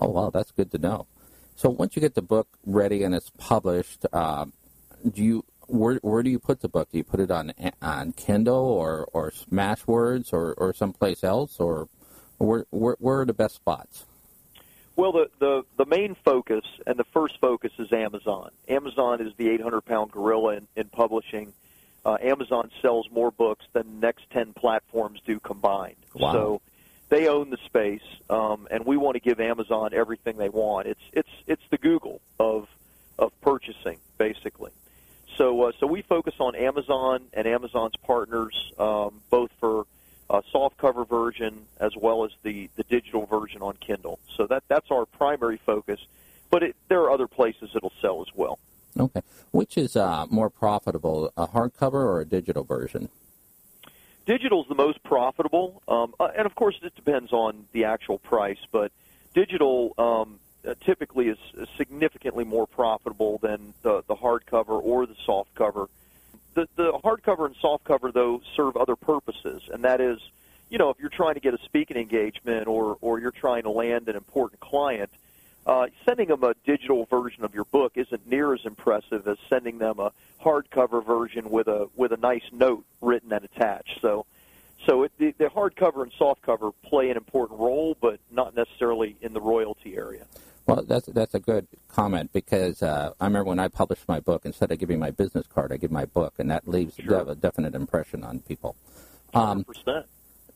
Oh, 0.00 0.08
wow, 0.08 0.30
that's 0.30 0.50
good 0.50 0.72
to 0.72 0.78
know. 0.78 1.06
So 1.54 1.70
once 1.70 1.94
you 1.94 2.00
get 2.00 2.14
the 2.14 2.22
book 2.22 2.48
ready 2.66 3.04
and 3.04 3.14
it's 3.14 3.30
published, 3.38 4.04
um, 4.12 4.52
do 5.08 5.22
you 5.22 5.44
where 5.68 5.96
where 6.02 6.24
do 6.24 6.30
you 6.30 6.40
put 6.40 6.60
the 6.60 6.68
book? 6.68 6.90
Do 6.90 6.98
you 6.98 7.04
put 7.04 7.20
it 7.20 7.30
on 7.30 7.52
on 7.80 8.12
Kindle 8.14 8.66
or 8.84 9.06
or 9.12 9.30
Smashwords 9.30 10.32
or 10.32 10.54
or 10.54 10.74
someplace 10.74 11.22
else 11.22 11.60
or 11.60 11.88
where 12.38 12.66
where, 12.70 12.96
where 12.98 13.20
are 13.20 13.26
the 13.26 13.34
best 13.34 13.54
spots? 13.54 14.06
Well, 15.00 15.12
the, 15.12 15.30
the, 15.38 15.62
the 15.78 15.86
main 15.86 16.14
focus 16.14 16.62
and 16.86 16.98
the 16.98 17.04
first 17.04 17.40
focus 17.40 17.72
is 17.78 17.90
Amazon. 17.90 18.50
Amazon 18.68 19.26
is 19.26 19.32
the 19.38 19.48
800 19.48 19.80
pound 19.80 20.12
gorilla 20.12 20.56
in, 20.56 20.68
in 20.76 20.88
publishing. 20.88 21.54
Uh, 22.04 22.18
Amazon 22.20 22.70
sells 22.82 23.10
more 23.10 23.30
books 23.30 23.64
than 23.72 23.86
the 23.86 24.06
next 24.06 24.28
10 24.28 24.52
platforms 24.52 25.22
do 25.24 25.40
combined. 25.40 25.96
Wow. 26.12 26.32
So 26.34 26.60
they 27.08 27.28
own 27.28 27.48
the 27.48 27.56
space, 27.64 28.02
um, 28.28 28.68
and 28.70 28.84
we 28.84 28.98
want 28.98 29.14
to 29.14 29.20
give 29.20 29.40
Amazon 29.40 29.94
everything 29.94 30.36
they 30.36 30.50
want. 30.50 30.86
It's 30.86 31.00
it's 31.14 31.30
it's 31.46 31.62
the 31.70 31.78
Google 31.78 32.20
of 32.38 32.68
of 33.18 33.32
purchasing, 33.40 33.96
basically. 34.18 34.70
So 35.38 35.62
uh, 35.62 35.72
so 35.80 35.86
we 35.86 36.02
focus 36.02 36.34
on 36.40 36.54
Amazon 36.54 37.22
and 37.32 37.46
Amazon's 37.46 37.96
partners, 38.06 38.70
um, 38.78 39.22
both 39.30 39.50
for 39.60 39.86
uh, 40.30 40.40
soft 40.50 40.78
cover 40.78 41.04
version 41.04 41.66
as 41.80 41.96
well 41.96 42.24
as 42.24 42.30
the, 42.42 42.70
the 42.76 42.84
digital 42.84 43.26
version 43.26 43.60
on 43.62 43.76
Kindle. 43.76 44.20
So 44.36 44.46
that 44.46 44.62
that's 44.68 44.90
our 44.90 45.04
primary 45.04 45.58
focus, 45.66 46.00
but 46.50 46.62
it, 46.62 46.76
there 46.88 47.00
are 47.00 47.10
other 47.10 47.26
places 47.26 47.70
it'll 47.74 47.92
sell 48.00 48.22
as 48.26 48.34
well. 48.34 48.58
Okay, 48.98 49.22
which 49.50 49.76
is 49.76 49.96
uh, 49.96 50.26
more 50.30 50.50
profitable, 50.50 51.32
a 51.36 51.48
hardcover 51.48 51.94
or 51.94 52.20
a 52.20 52.24
digital 52.24 52.64
version? 52.64 53.08
Digital 54.26 54.62
is 54.62 54.68
the 54.68 54.74
most 54.74 55.02
profitable, 55.02 55.82
um, 55.88 56.14
uh, 56.20 56.28
and 56.36 56.46
of 56.46 56.54
course 56.54 56.78
it 56.82 56.94
depends 56.94 57.32
on 57.32 57.66
the 57.72 57.84
actual 57.84 58.18
price. 58.18 58.58
But 58.70 58.92
digital 59.34 59.94
um, 59.98 60.38
uh, 60.66 60.74
typically 60.84 61.28
is 61.28 61.38
significantly 61.76 62.44
more 62.44 62.66
profitable 62.66 63.38
than 63.38 63.74
the, 63.82 64.04
the 64.06 64.14
hardcover 64.14 64.80
or 64.82 65.06
the 65.06 65.16
soft 65.24 65.54
cover. 65.54 65.88
The, 66.54 66.68
the 66.76 66.92
hardcover 66.92 67.46
and 67.46 67.54
soft 67.60 67.84
cover 67.84 68.10
though 68.12 68.42
serve 68.56 68.76
other 68.76 68.96
purposes, 68.96 69.62
and 69.72 69.84
that 69.84 70.00
is, 70.00 70.18
you 70.68 70.78
know, 70.78 70.90
if 70.90 70.98
you're 70.98 71.08
trying 71.08 71.34
to 71.34 71.40
get 71.40 71.54
a 71.54 71.58
speaking 71.64 71.96
engagement 71.96 72.66
or 72.66 72.96
or 73.00 73.20
you're 73.20 73.30
trying 73.30 73.62
to 73.62 73.70
land 73.70 74.08
an 74.08 74.16
important 74.16 74.60
client, 74.60 75.10
uh, 75.66 75.86
sending 76.04 76.28
them 76.28 76.42
a 76.42 76.54
digital 76.64 77.04
version 77.06 77.44
of 77.44 77.54
your 77.54 77.64
book 77.64 77.92
isn't 77.94 78.26
near 78.26 78.52
as 78.54 78.64
impressive 78.64 79.28
as 79.28 79.36
sending 79.48 79.78
them 79.78 80.00
a 80.00 80.12
hardcover 80.42 81.04
version 81.04 81.50
with 81.50 81.68
a 81.68 81.88
with 81.96 82.12
a 82.12 82.16
nice 82.16 82.42
note 82.52 82.84
written 83.00 83.32
and 83.32 83.44
attached. 83.44 84.00
So, 84.00 84.26
so 84.86 85.04
it, 85.04 85.12
the, 85.18 85.32
the 85.38 85.46
hardcover 85.46 86.02
and 86.02 86.12
softcover 86.12 86.72
play 86.82 87.10
an 87.10 87.16
important 87.16 87.60
role, 87.60 87.96
but 88.00 88.18
not 88.30 88.56
necessarily 88.56 89.16
in 89.20 89.32
the 89.34 89.40
royalty 89.40 89.96
area. 89.96 90.26
Well, 90.70 90.84
that's 90.84 91.06
that's 91.06 91.34
a 91.34 91.40
good 91.40 91.66
comment 91.88 92.32
because 92.32 92.82
uh, 92.82 93.12
I 93.20 93.24
remember 93.24 93.48
when 93.48 93.58
I 93.58 93.68
published 93.68 94.06
my 94.08 94.20
book, 94.20 94.42
instead 94.44 94.70
of 94.70 94.78
giving 94.78 94.98
my 94.98 95.10
business 95.10 95.46
card, 95.46 95.72
I 95.72 95.76
give 95.76 95.90
my 95.90 96.04
book, 96.04 96.34
and 96.38 96.50
that 96.50 96.68
leaves 96.68 96.94
Sure. 96.94 97.28
a 97.28 97.34
definite 97.34 97.74
impression 97.74 98.24
on 98.24 98.40
people. 98.40 98.76
Um. 99.34 99.64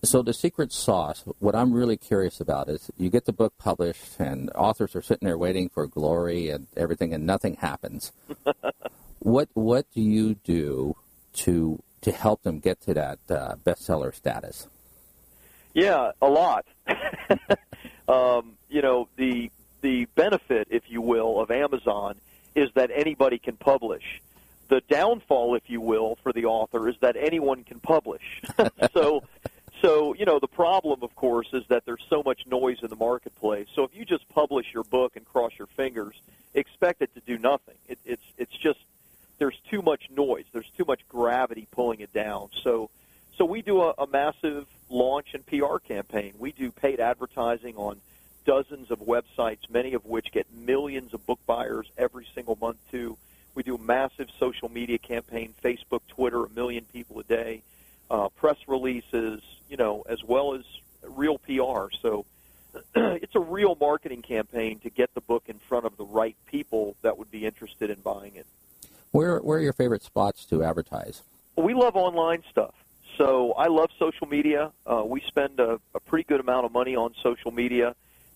So 0.02 0.20
the 0.20 0.34
secret 0.34 0.70
sauce, 0.70 1.24
what 1.38 1.54
I'm 1.54 1.72
really 1.72 1.96
curious 1.96 2.38
about 2.38 2.68
is 2.68 2.90
you 2.98 3.08
get 3.08 3.24
the 3.24 3.32
book 3.32 3.54
published 3.56 4.20
and 4.20 4.50
authors 4.54 4.94
are 4.94 5.00
sitting 5.00 5.24
there 5.24 5.38
waiting 5.38 5.70
for 5.70 5.86
glory 5.86 6.50
and 6.50 6.66
everything 6.76 7.14
and 7.14 7.24
nothing 7.24 7.54
happens. 7.54 8.12
what 9.20 9.48
what 9.54 9.86
do 9.94 10.02
you 10.02 10.34
do 10.34 10.96
to 11.44 11.82
to 12.02 12.12
help 12.12 12.42
them 12.42 12.58
get 12.58 12.82
to 12.82 12.92
that 12.92 13.18
uh, 13.30 13.54
bestseller 13.64 14.14
status? 14.14 14.68
Yeah, 15.72 16.12
a 16.20 16.28
lot. 16.28 16.66
um, 18.08 18.58
you 18.68 18.82
know, 18.82 19.08
the 19.16 19.50
the 19.84 20.06
benefit, 20.14 20.66
if 20.70 20.90
you 20.90 21.02
will, 21.02 21.38
of 21.38 21.50
Amazon 21.50 22.16
is 22.54 22.70
that 22.72 22.90
anybody 22.92 23.36
can 23.36 23.54
publish. 23.54 24.22
The 24.68 24.80
downfall, 24.88 25.56
if 25.56 25.68
you 25.68 25.82
will, 25.82 26.16
for 26.22 26.32
the 26.32 26.46
author 26.46 26.88
is 26.88 26.96
that 27.00 27.16
anyone 27.18 27.64
can 27.64 27.80
publish. 27.80 28.42
so, 28.94 29.24
so 29.82 30.14
you 30.14 30.24
know, 30.24 30.38
the 30.38 30.48
problem, 30.48 31.02
of 31.02 31.14
course, 31.14 31.48
is 31.52 31.64
that 31.68 31.84
there's 31.84 32.02
so 32.08 32.22
much 32.24 32.46
noise 32.46 32.78
in 32.82 32.88
the 32.88 32.96
marketplace. 32.96 33.66
So 33.74 33.84
if 33.84 33.94
you 33.94 34.06
just 34.06 34.26
publish 34.30 34.72
your 34.72 34.84
book 34.84 35.16
and 35.16 35.26
cross 35.26 35.52
your 35.58 35.66
fingers, 35.66 36.14
expect 36.54 37.02
it 37.02 37.12
to 37.14 37.20
do 37.20 37.36
nothing. 37.36 37.76
It, 37.86 37.98
it's 38.06 38.24
it's 38.38 38.56
just 38.56 38.80
there's 39.36 39.60
too 39.70 39.82
much 39.82 40.08
noise. 40.08 40.46
There's 40.50 40.70
too 40.78 40.86
much 40.86 41.06
gravity 41.10 41.68
pulling 41.70 42.00
it 42.00 42.14
down. 42.14 42.48
So, 42.62 42.88
so 43.36 43.44
we 43.44 43.60
do 43.60 43.82
a, 43.82 43.90
a 43.98 44.06
massive 44.06 44.66
launch 44.88 45.34
and 45.34 45.44
PR 45.44 45.76
campaign. 45.76 46.32
We 46.38 46.52
do 46.52 46.72
paid 46.72 47.00
advertising 47.00 47.76
on 47.76 48.00
dozens 48.44 48.90
of 48.90 49.00
websites, 49.00 49.70
many 49.70 49.94
of 49.94 50.04
which 50.04 50.32
get 50.32 50.46
millions 50.52 51.14
of 51.14 51.24
book 51.26 51.40
buyers 51.46 51.90
every 51.96 52.26
single 52.34 52.56
month 52.60 52.78
too. 52.90 53.16
We 53.54 53.62
do 53.62 53.76
a 53.76 53.80
massive 53.80 54.28
social 54.38 54.68
media 54.68 54.98
campaign, 54.98 55.54
Facebook, 55.62 56.00
Twitter, 56.08 56.44
a 56.44 56.50
million 56.50 56.84
people 56.92 57.20
a 57.20 57.24
day, 57.24 57.62
uh, 58.10 58.28
press 58.30 58.56
releases, 58.66 59.42
you 59.68 59.76
know, 59.76 60.04
as 60.08 60.24
well 60.24 60.54
as 60.54 60.64
real 61.02 61.38
PR. 61.38 61.94
So 62.00 62.26
it's 62.94 63.34
a 63.34 63.40
real 63.40 63.76
marketing 63.80 64.22
campaign 64.22 64.80
to 64.80 64.90
get 64.90 65.14
the 65.14 65.20
book 65.20 65.44
in 65.46 65.58
front 65.58 65.86
of 65.86 65.96
the 65.96 66.04
right 66.04 66.36
people 66.46 66.96
that 67.02 67.16
would 67.18 67.30
be 67.30 67.46
interested 67.46 67.90
in 67.90 68.00
buying 68.00 68.34
it. 68.34 68.46
Where 69.12 69.38
where 69.38 69.58
are 69.58 69.62
your 69.62 69.72
favorite 69.72 70.02
spots 70.02 70.44
to 70.46 70.64
advertise? 70.64 71.22
We 71.56 71.72
love 71.72 71.94
online 71.94 72.42
stuff. 72.50 72.74
So 73.16 73.52
I 73.52 73.68
love 73.68 73.90
social 73.96 74.26
media. 74.26 74.72
Uh, 74.84 75.04
we 75.06 75.20
spend 75.20 75.60
a, 75.60 75.78
a 75.94 76.00
pretty 76.00 76.24
good 76.24 76.40
amount 76.40 76.66
of 76.66 76.72
money 76.72 76.96
on 76.96 77.14
social 77.22 77.52
media 77.52 77.94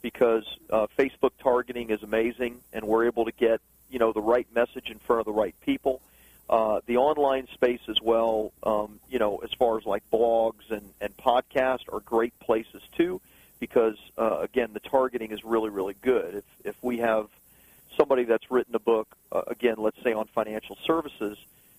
because 0.09 0.45
uh, 0.71 0.87
Facebook 0.99 1.33
targeting 1.39 1.91
is 1.91 2.03
amazing, 2.03 2.59
and 2.73 2.83
we're 2.89 3.05
able 3.05 3.27
to 3.27 3.33
get 3.33 3.61
you 3.91 3.99
know 3.99 4.11
the 4.11 4.23
right 4.23 4.47
message 4.55 4.91
in 4.91 4.99
front 4.99 5.21
of 5.21 5.27
the 5.27 5.33
right 5.33 5.55
people. 5.61 6.01
Uh, 6.49 6.81
the 6.87 6.97
online 6.97 7.47
space 7.53 7.83
as 7.89 8.01
well, 8.01 8.51
um, 8.63 8.99
you 9.11 9.19
know, 9.19 9.37
as 9.45 9.53
far 9.53 9.77
as 9.77 9.85
like 9.85 10.03
blogs 10.11 10.71
and, 10.71 10.83
and 11.03 11.15
podcasts 11.19 11.93
are 11.93 12.01
great 12.01 12.33
places 12.41 12.81
too, 12.97 13.21
because 13.61 13.99
uh, 14.17 14.39
again, 14.39 14.71
the 14.73 14.81
targeting 14.81 15.31
is 15.31 15.45
really 15.45 15.69
really 15.69 15.95
good. 16.01 16.37
If 16.37 16.45
if 16.65 16.77
we 16.83 16.99
have 16.99 17.29
somebody 17.95 18.25
that's 18.25 18.51
written 18.51 18.75
a 18.75 18.79
book, 18.79 19.15
uh, 19.31 19.43
again, 19.49 19.75
let's 19.77 20.03
say 20.03 20.15
on 20.15 20.25
financial 20.29 20.79
services, 20.87 21.37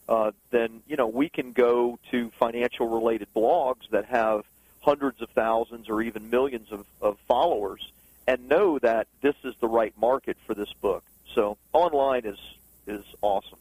uh, 0.07 0.33
then 0.51 0.83
you 0.87 0.97
know 0.97 1.07
we 1.07 1.29
can 1.29 1.51
go 1.51 1.97
to 2.11 2.29
financial 2.37 2.89
related 2.89 3.27
blogs 3.35 3.89
that 3.89 4.05
have 4.05 4.43
hundreds 4.81 5.19
of 5.23 5.29
thousands 5.31 5.89
or 5.89 6.03
even 6.03 6.29
millions 6.29 6.71
of, 6.71 6.85
of 7.01 7.17
followers 7.27 7.91
and 8.29 8.47
know 8.47 8.77
that 8.77 9.07
this 9.21 9.33
is 9.43 9.55
the 9.59 9.67
right 9.67 9.93
market 9.99 10.37
for 10.45 10.53
this 10.53 10.71
book. 10.73 11.03
So 11.33 11.57
online 11.73 12.25
is 12.25 12.37
is 12.85 13.03
awesome. 13.21 13.57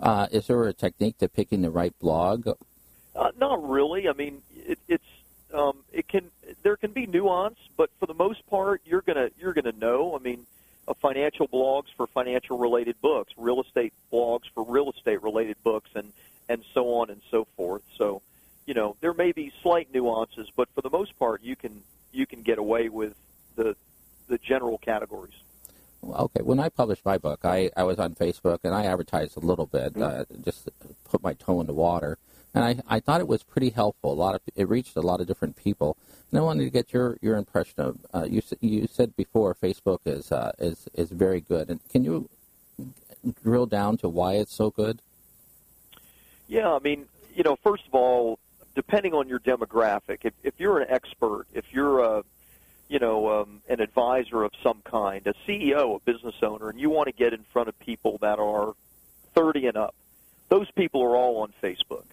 Uh, 0.00 0.26
is 0.30 0.46
there 0.46 0.64
a 0.64 0.72
technique 0.72 1.18
to 1.18 1.28
picking 1.28 1.60
the 1.60 1.70
right 1.70 1.96
blog? 1.98 2.48
Uh, 3.14 3.30
not 3.38 3.68
really. 3.68 4.08
I 4.08 4.12
mean, 4.14 4.42
it, 4.54 4.78
it's 4.88 5.04
um, 5.52 5.84
it 5.92 6.08
can 6.08 6.30
there 6.62 6.76
can 6.76 6.92
be 6.92 7.06
nuance, 7.06 7.58
but 7.76 7.90
for 8.00 8.06
the 8.06 8.14
most 8.14 8.46
part, 8.48 8.80
you're 8.86 9.02
gonna 9.02 9.28
you're 9.38 9.52
gonna 9.52 9.76
know. 9.78 10.16
I 10.16 10.18
mean, 10.22 10.46
uh, 10.88 10.94
financial 10.94 11.46
blogs 11.46 11.88
for 11.94 12.06
financial 12.06 12.56
related 12.56 12.98
books, 13.02 13.34
real 13.36 13.60
estate 13.60 13.92
blogs 14.10 14.44
for 14.54 14.64
real 14.64 14.90
estate 14.90 15.22
related 15.22 15.56
books, 15.62 15.90
and 15.94 16.10
and 16.48 16.64
so 16.72 16.94
on 16.94 17.10
and 17.10 17.20
so 17.30 17.46
forth. 17.56 17.82
So, 17.98 18.22
you 18.64 18.72
know, 18.72 18.96
there 19.00 19.12
may 19.12 19.32
be 19.32 19.52
slight 19.62 19.92
nuances, 19.92 20.48
but 20.56 20.68
for 20.74 20.80
the 20.80 20.90
most 20.90 21.18
part, 21.18 21.42
you 21.42 21.54
can 21.54 21.82
you 22.12 22.24
can 22.26 22.40
get 22.40 22.56
away 22.56 22.88
with 22.88 23.14
general 24.46 24.78
categories. 24.78 25.34
Okay, 26.04 26.42
when 26.42 26.60
I 26.60 26.68
published 26.68 27.04
my 27.04 27.18
book, 27.18 27.40
I, 27.44 27.70
I 27.76 27.82
was 27.82 27.98
on 27.98 28.14
Facebook 28.14 28.60
and 28.62 28.74
I 28.74 28.84
advertised 28.84 29.36
a 29.36 29.40
little 29.40 29.66
bit, 29.66 29.94
mm-hmm. 29.94 30.02
uh, 30.02 30.24
just 30.44 30.68
put 31.04 31.22
my 31.22 31.34
toe 31.34 31.60
in 31.60 31.66
the 31.66 31.74
water, 31.74 32.18
and 32.54 32.64
I, 32.64 32.96
I 32.96 33.00
thought 33.00 33.20
it 33.20 33.28
was 33.28 33.42
pretty 33.42 33.70
helpful. 33.70 34.12
A 34.12 34.14
lot 34.14 34.34
of 34.34 34.40
it 34.54 34.68
reached 34.68 34.96
a 34.96 35.00
lot 35.00 35.20
of 35.20 35.26
different 35.26 35.56
people, 35.56 35.96
and 36.30 36.38
I 36.38 36.42
wanted 36.42 36.64
to 36.64 36.70
get 36.70 36.92
your, 36.92 37.18
your 37.20 37.36
impression 37.36 37.80
of. 37.80 37.98
Uh, 38.14 38.26
you 38.28 38.40
you 38.60 38.86
said 38.90 39.16
before 39.16 39.54
Facebook 39.54 39.98
is 40.06 40.30
uh, 40.30 40.52
is 40.58 40.88
is 40.94 41.10
very 41.10 41.40
good, 41.40 41.70
and 41.70 41.80
can 41.90 42.04
you 42.04 42.28
drill 43.42 43.66
down 43.66 43.96
to 43.98 44.08
why 44.08 44.34
it's 44.34 44.54
so 44.54 44.70
good? 44.70 45.00
Yeah, 46.48 46.72
I 46.72 46.78
mean, 46.78 47.06
you 47.34 47.42
know, 47.42 47.56
first 47.56 47.86
of 47.86 47.94
all, 47.94 48.38
depending 48.74 49.14
on 49.14 49.28
your 49.28 49.40
demographic, 49.40 50.18
if, 50.22 50.34
if 50.44 50.54
you're 50.58 50.80
an 50.80 50.86
expert, 50.90 51.46
if 51.52 51.64
you're 51.72 52.00
a 52.00 52.24
you 52.88 52.98
know, 52.98 53.40
um, 53.40 53.60
an 53.68 53.80
advisor 53.80 54.42
of 54.42 54.52
some 54.62 54.80
kind, 54.84 55.26
a 55.26 55.34
CEO, 55.46 55.96
a 55.96 55.98
business 56.00 56.36
owner, 56.42 56.68
and 56.68 56.78
you 56.78 56.90
want 56.90 57.06
to 57.08 57.12
get 57.12 57.32
in 57.32 57.42
front 57.42 57.68
of 57.68 57.78
people 57.80 58.18
that 58.18 58.38
are 58.38 58.74
30 59.34 59.66
and 59.66 59.76
up, 59.76 59.94
those 60.48 60.70
people 60.70 61.02
are 61.02 61.16
all 61.16 61.38
on 61.38 61.52
Facebook. 61.62 62.04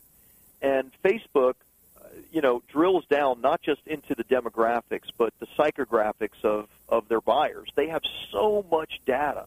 And 0.61 0.91
Facebook, 1.03 1.53
uh, 2.01 2.07
you 2.31 2.41
know, 2.41 2.63
drills 2.67 3.05
down 3.05 3.41
not 3.41 3.61
just 3.61 3.85
into 3.85 4.15
the 4.15 4.23
demographics, 4.23 5.09
but 5.17 5.33
the 5.39 5.47
psychographics 5.57 6.43
of, 6.43 6.67
of 6.89 7.07
their 7.07 7.21
buyers. 7.21 7.69
They 7.75 7.89
have 7.89 8.01
so 8.31 8.65
much 8.71 8.99
data 9.05 9.45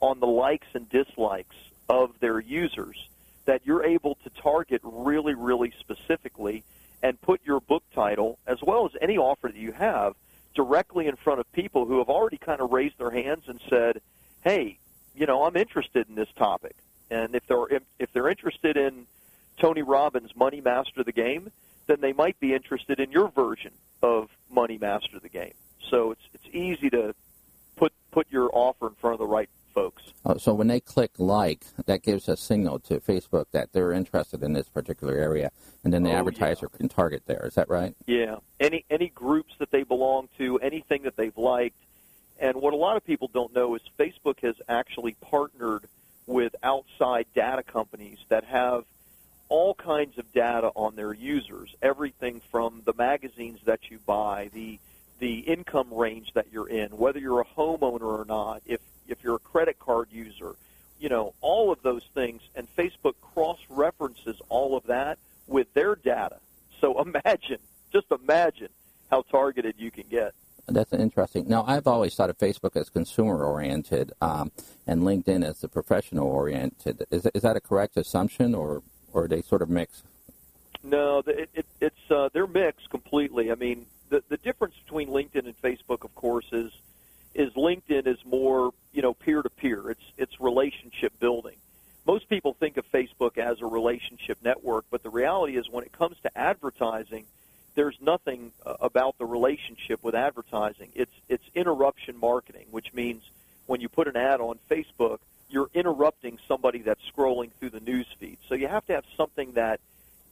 on 0.00 0.20
the 0.20 0.26
likes 0.26 0.68
and 0.74 0.88
dislikes 0.88 1.56
of 1.88 2.20
their 2.20 2.38
users 2.38 3.08
that 3.46 3.62
you're 3.64 3.84
able 3.84 4.16
to 4.22 4.30
target 4.30 4.80
really, 4.84 5.34
really 5.34 5.72
specifically 5.80 6.62
and 7.02 7.20
put 7.20 7.40
your 7.44 7.60
book 7.60 7.82
title, 7.94 8.38
as 8.46 8.62
well 8.62 8.86
as 8.86 8.92
any 9.00 9.18
offer 9.18 9.48
that 9.48 9.56
you 9.56 9.72
have– 9.72 10.14
directly 10.58 11.06
in 11.06 11.14
front 11.14 11.38
of 11.38 11.52
people 11.52 11.86
who 11.86 11.98
have 11.98 12.08
already 12.08 12.36
kind 12.36 12.60
of 12.60 12.72
raised 12.72 12.98
their 12.98 13.12
hands 13.12 13.44
and 13.46 13.60
said, 13.70 14.00
"Hey, 14.42 14.80
you 15.14 15.24
know, 15.24 15.44
I'm 15.44 15.56
interested 15.56 16.08
in 16.08 16.16
this 16.16 16.32
topic." 16.36 16.74
And 17.12 17.36
if 17.36 17.46
they're 17.46 17.80
if 18.00 18.12
they're 18.12 18.28
interested 18.28 18.76
in 18.76 19.06
Tony 19.60 19.82
Robbins' 19.82 20.34
Money 20.34 20.60
Master 20.60 21.04
the 21.04 21.12
Game, 21.12 21.52
then 21.86 22.00
they 22.00 22.12
might 22.12 22.40
be 22.40 22.54
interested 22.54 22.98
in 22.98 23.12
your 23.12 23.28
version 23.28 23.70
of 24.02 24.30
Money 24.50 24.78
Master 24.78 25.20
the 25.20 25.28
Game. 25.28 25.54
So 25.90 26.10
it's 26.10 26.28
it's 26.34 26.48
easy 26.52 26.90
to 26.90 27.14
put 27.76 27.92
put 28.10 28.26
your 28.28 28.50
offer 28.52 28.88
in 28.88 28.94
front 28.94 29.14
of 29.14 29.20
the 29.20 29.28
right 29.28 29.48
folks. 29.78 30.02
Oh, 30.24 30.36
so 30.36 30.54
when 30.54 30.68
they 30.68 30.80
click 30.80 31.12
like, 31.18 31.64
that 31.86 32.02
gives 32.02 32.28
a 32.28 32.36
signal 32.36 32.78
to 32.80 33.00
Facebook 33.00 33.46
that 33.52 33.72
they're 33.72 33.92
interested 33.92 34.42
in 34.42 34.52
this 34.52 34.68
particular 34.68 35.14
area, 35.14 35.50
and 35.84 35.92
then 35.92 36.02
the 36.02 36.10
oh, 36.10 36.16
advertiser 36.16 36.68
yeah. 36.72 36.76
can 36.78 36.88
target 36.88 37.22
there. 37.26 37.46
Is 37.46 37.54
that 37.54 37.68
right? 37.68 37.94
Yeah. 38.06 38.36
Any 38.60 38.84
any 38.90 39.08
groups 39.08 39.54
that 39.58 39.70
they 39.70 39.84
belong 39.84 40.28
to, 40.38 40.58
anything 40.58 41.02
that 41.02 41.16
they've 41.16 41.36
liked, 41.36 41.76
and 42.38 42.56
what 42.56 42.72
a 42.74 42.76
lot 42.76 42.96
of 42.96 43.04
people 43.04 43.30
don't 43.32 43.54
know 43.54 43.74
is 43.74 43.82
Facebook 43.98 44.40
has 44.42 44.56
actually 44.68 45.16
partnered 45.20 45.84
with 46.26 46.54
outside 46.62 47.26
data 47.34 47.62
companies 47.62 48.18
that 48.28 48.44
have 48.44 48.84
all 49.48 49.74
kinds 49.74 50.18
of 50.18 50.30
data 50.32 50.70
on 50.74 50.94
their 50.94 51.14
users. 51.14 51.74
Everything 51.80 52.40
from 52.50 52.82
the 52.84 52.92
magazines 52.92 53.60
that 53.64 53.90
you 53.90 53.98
buy, 54.04 54.50
the 54.52 54.78
the 55.18 55.40
income 55.40 55.92
range 55.92 56.32
that 56.34 56.46
you're 56.52 56.68
in, 56.68 56.90
whether 56.90 57.18
you're 57.18 57.40
a 57.40 57.44
homeowner 57.44 58.02
or 58.02 58.24
not, 58.24 58.62
if 58.66 58.80
if 59.08 59.18
you're 59.22 59.36
a 59.36 59.40
credit 59.40 59.78
card 59.78 60.08
user, 60.12 60.54
you 61.00 61.08
know, 61.08 61.34
all 61.40 61.72
of 61.72 61.82
those 61.82 62.02
things. 62.14 62.42
And 62.54 62.68
Facebook 62.76 63.14
cross 63.22 63.58
references 63.68 64.40
all 64.48 64.76
of 64.76 64.84
that 64.84 65.18
with 65.46 65.72
their 65.74 65.96
data. 65.96 66.36
So 66.80 67.00
imagine, 67.02 67.58
just 67.92 68.06
imagine 68.10 68.68
how 69.10 69.22
targeted 69.22 69.76
you 69.78 69.90
can 69.90 70.04
get. 70.08 70.34
That's 70.66 70.92
interesting. 70.92 71.48
Now, 71.48 71.64
I've 71.66 71.86
always 71.86 72.14
thought 72.14 72.28
of 72.28 72.36
Facebook 72.36 72.76
as 72.76 72.90
consumer 72.90 73.42
oriented 73.42 74.12
um, 74.20 74.52
and 74.86 75.02
LinkedIn 75.02 75.42
as 75.42 75.60
the 75.60 75.68
professional 75.68 76.28
oriented. 76.28 77.06
Is, 77.10 77.26
is 77.32 77.40
that 77.42 77.56
a 77.56 77.60
correct 77.60 77.96
assumption, 77.96 78.54
or 78.54 78.82
or 79.14 79.24
are 79.24 79.28
they 79.28 79.40
sort 79.40 79.62
of 79.62 79.70
mix? 79.70 80.02
No, 80.82 81.22
it, 81.26 81.48
it, 81.54 81.66
it's 81.80 82.10
uh, 82.10 82.28
they're 82.34 82.46
mixed 82.46 82.90
completely. 82.90 83.50
I 83.50 83.54
mean, 83.54 83.86
the 84.10 84.22
the 84.28 84.36
difference 84.36 84.74
between 84.84 85.08
LinkedIn 85.08 85.46
and 85.46 85.60
Facebook, 85.62 86.04
of 86.04 86.14
course, 86.14 86.46
is 86.52 86.70
is 87.38 87.52
LinkedIn 87.54 88.06
is 88.06 88.18
more 88.26 88.72
you 88.92 89.00
know 89.00 89.14
peer 89.14 89.42
to 89.42 89.48
peer. 89.48 89.90
It's 89.90 90.12
it's 90.18 90.40
relationship 90.40 91.18
building. 91.18 91.56
Most 92.04 92.28
people 92.28 92.52
think 92.52 92.76
of 92.76 92.90
Facebook 92.90 93.38
as 93.38 93.60
a 93.60 93.66
relationship 93.66 94.38
network, 94.42 94.86
but 94.90 95.02
the 95.02 95.10
reality 95.10 95.56
is 95.56 95.68
when 95.70 95.84
it 95.84 95.92
comes 95.92 96.16
to 96.22 96.38
advertising, 96.38 97.26
there's 97.74 97.96
nothing 98.00 98.52
uh, 98.66 98.74
about 98.80 99.18
the 99.18 99.26
relationship 99.26 100.02
with 100.02 100.14
advertising. 100.14 100.90
It's 100.94 101.12
it's 101.28 101.44
interruption 101.54 102.18
marketing, 102.18 102.66
which 102.70 102.92
means 102.92 103.22
when 103.66 103.80
you 103.80 103.88
put 103.88 104.08
an 104.08 104.16
ad 104.16 104.40
on 104.40 104.58
Facebook, 104.68 105.18
you're 105.48 105.70
interrupting 105.74 106.38
somebody 106.48 106.82
that's 106.82 107.00
scrolling 107.08 107.52
through 107.52 107.70
the 107.70 107.80
news 107.80 108.06
feed. 108.18 108.38
So 108.48 108.56
you 108.56 108.66
have 108.66 108.84
to 108.86 108.94
have 108.94 109.04
something 109.16 109.52
that 109.52 109.80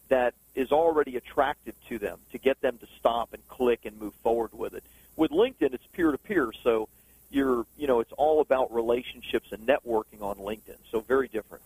that 0.08 0.34
is 0.56 0.72
already 0.72 1.16
attractive 1.16 1.74
to 1.88 1.98
them 1.98 2.18
to 2.32 2.38
get 2.38 2.60
them 2.60 2.78
to 2.78 2.86
stop 2.98 3.32
and 3.32 3.46
click 3.46 3.84
and 3.84 4.00
move 4.00 4.14
forward 4.22 4.52
with 4.52 4.74
it. 4.74 4.82
With 5.16 5.30
LinkedIn, 5.30 5.72
it's 5.74 5.86
peer 5.92 6.12
to 6.12 6.18
peer, 6.18 6.52
so 6.62 6.88
you're 7.30 7.66
you 7.76 7.86
know 7.86 8.00
it's 8.00 8.12
all 8.12 8.40
about 8.40 8.72
relationships 8.72 9.52
and 9.52 9.66
networking 9.66 10.22
on 10.22 10.36
LinkedIn. 10.36 10.76
So 10.90 11.00
very 11.00 11.28
different. 11.28 11.64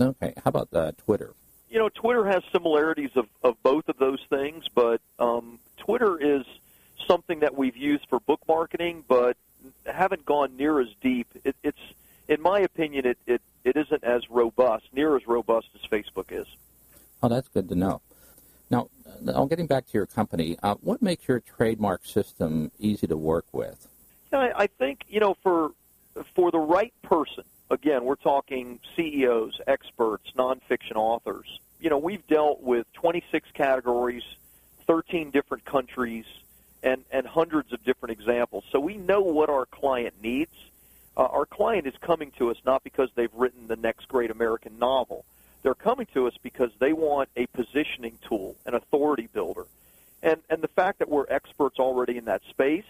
Okay, 0.00 0.34
how 0.36 0.48
about 0.48 0.68
uh, 0.72 0.92
Twitter? 0.92 1.34
You 1.70 1.78
know, 1.78 1.88
Twitter 1.88 2.24
has 2.26 2.42
similarities 2.52 3.10
of, 3.14 3.26
of 3.42 3.62
both 3.62 3.88
of 3.88 3.98
those 3.98 4.20
things, 4.30 4.64
but 4.74 5.00
um, 5.18 5.58
Twitter 5.76 6.16
is 6.18 6.46
something 7.06 7.40
that 7.40 7.56
we've 7.56 7.76
used 7.76 8.06
for 8.08 8.20
book 8.20 8.40
marketing, 8.48 9.04
but 9.06 9.36
haven't 9.84 10.24
gone 10.24 10.56
near 10.56 10.80
as 10.80 10.88
deep. 11.02 11.26
It, 11.44 11.56
it's, 11.62 11.80
in 12.28 12.40
my 12.40 12.60
opinion, 12.60 13.06
it, 13.06 13.18
it, 13.26 13.42
it 13.64 13.76
isn't 13.76 14.04
as 14.04 14.30
robust, 14.30 14.84
near 14.92 15.16
as 15.16 15.26
robust 15.26 15.68
as 15.74 15.80
Facebook 15.90 16.30
is. 16.30 16.46
Oh, 17.22 17.28
that's 17.28 17.48
good 17.48 17.68
to 17.68 17.74
know. 17.74 18.00
Now, 18.70 18.88
uh, 19.26 19.44
getting 19.46 19.66
back 19.66 19.86
to 19.86 19.92
your 19.94 20.06
company, 20.06 20.56
uh, 20.62 20.74
what 20.76 21.00
makes 21.00 21.26
your 21.26 21.40
trademark 21.40 22.04
system 22.04 22.70
easy 22.78 23.06
to 23.06 23.16
work 23.16 23.46
with? 23.52 23.88
Yeah, 24.32 24.40
I, 24.40 24.62
I 24.62 24.66
think 24.66 25.04
you 25.08 25.20
know 25.20 25.34
for 25.42 25.72
for 26.34 26.50
the 26.50 26.58
right 26.58 26.92
person. 27.02 27.44
Again, 27.70 28.04
we're 28.04 28.16
talking 28.16 28.80
CEOs, 28.96 29.60
experts, 29.66 30.32
nonfiction 30.36 30.96
authors. 30.96 31.60
You 31.80 31.90
know, 31.90 31.98
we've 31.98 32.26
dealt 32.26 32.62
with 32.62 32.90
26 32.94 33.50
categories, 33.52 34.22
13 34.86 35.30
different 35.30 35.64
countries, 35.64 36.24
and 36.82 37.04
and 37.10 37.26
hundreds 37.26 37.72
of 37.72 37.82
different 37.84 38.18
examples. 38.18 38.64
So 38.70 38.80
we 38.80 38.96
know 38.96 39.20
what 39.20 39.48
our 39.48 39.66
client 39.66 40.14
needs. 40.22 40.52
Uh, 41.16 41.22
our 41.22 41.46
client 41.46 41.86
is 41.86 41.94
coming 42.00 42.30
to 42.38 42.50
us 42.50 42.58
not 42.64 42.84
because 42.84 43.10
they've 43.14 43.34
written 43.34 43.66
the 43.66 43.76
next 43.76 44.06
great 44.08 44.30
American 44.30 44.78
novel. 44.78 45.24
They're 45.62 45.74
coming 45.74 46.06
to 46.14 46.26
us 46.26 46.34
because 46.42 46.70
they 46.78 46.92
want 46.92 47.28
a 47.36 47.46
positioning 47.46 48.18
tool, 48.26 48.56
an 48.64 48.74
authority 48.74 49.28
builder. 49.32 49.66
And 50.22 50.40
and 50.50 50.62
the 50.62 50.68
fact 50.68 50.98
that 50.98 51.08
we're 51.08 51.26
experts 51.28 51.78
already 51.78 52.16
in 52.16 52.24
that 52.26 52.42
space 52.50 52.84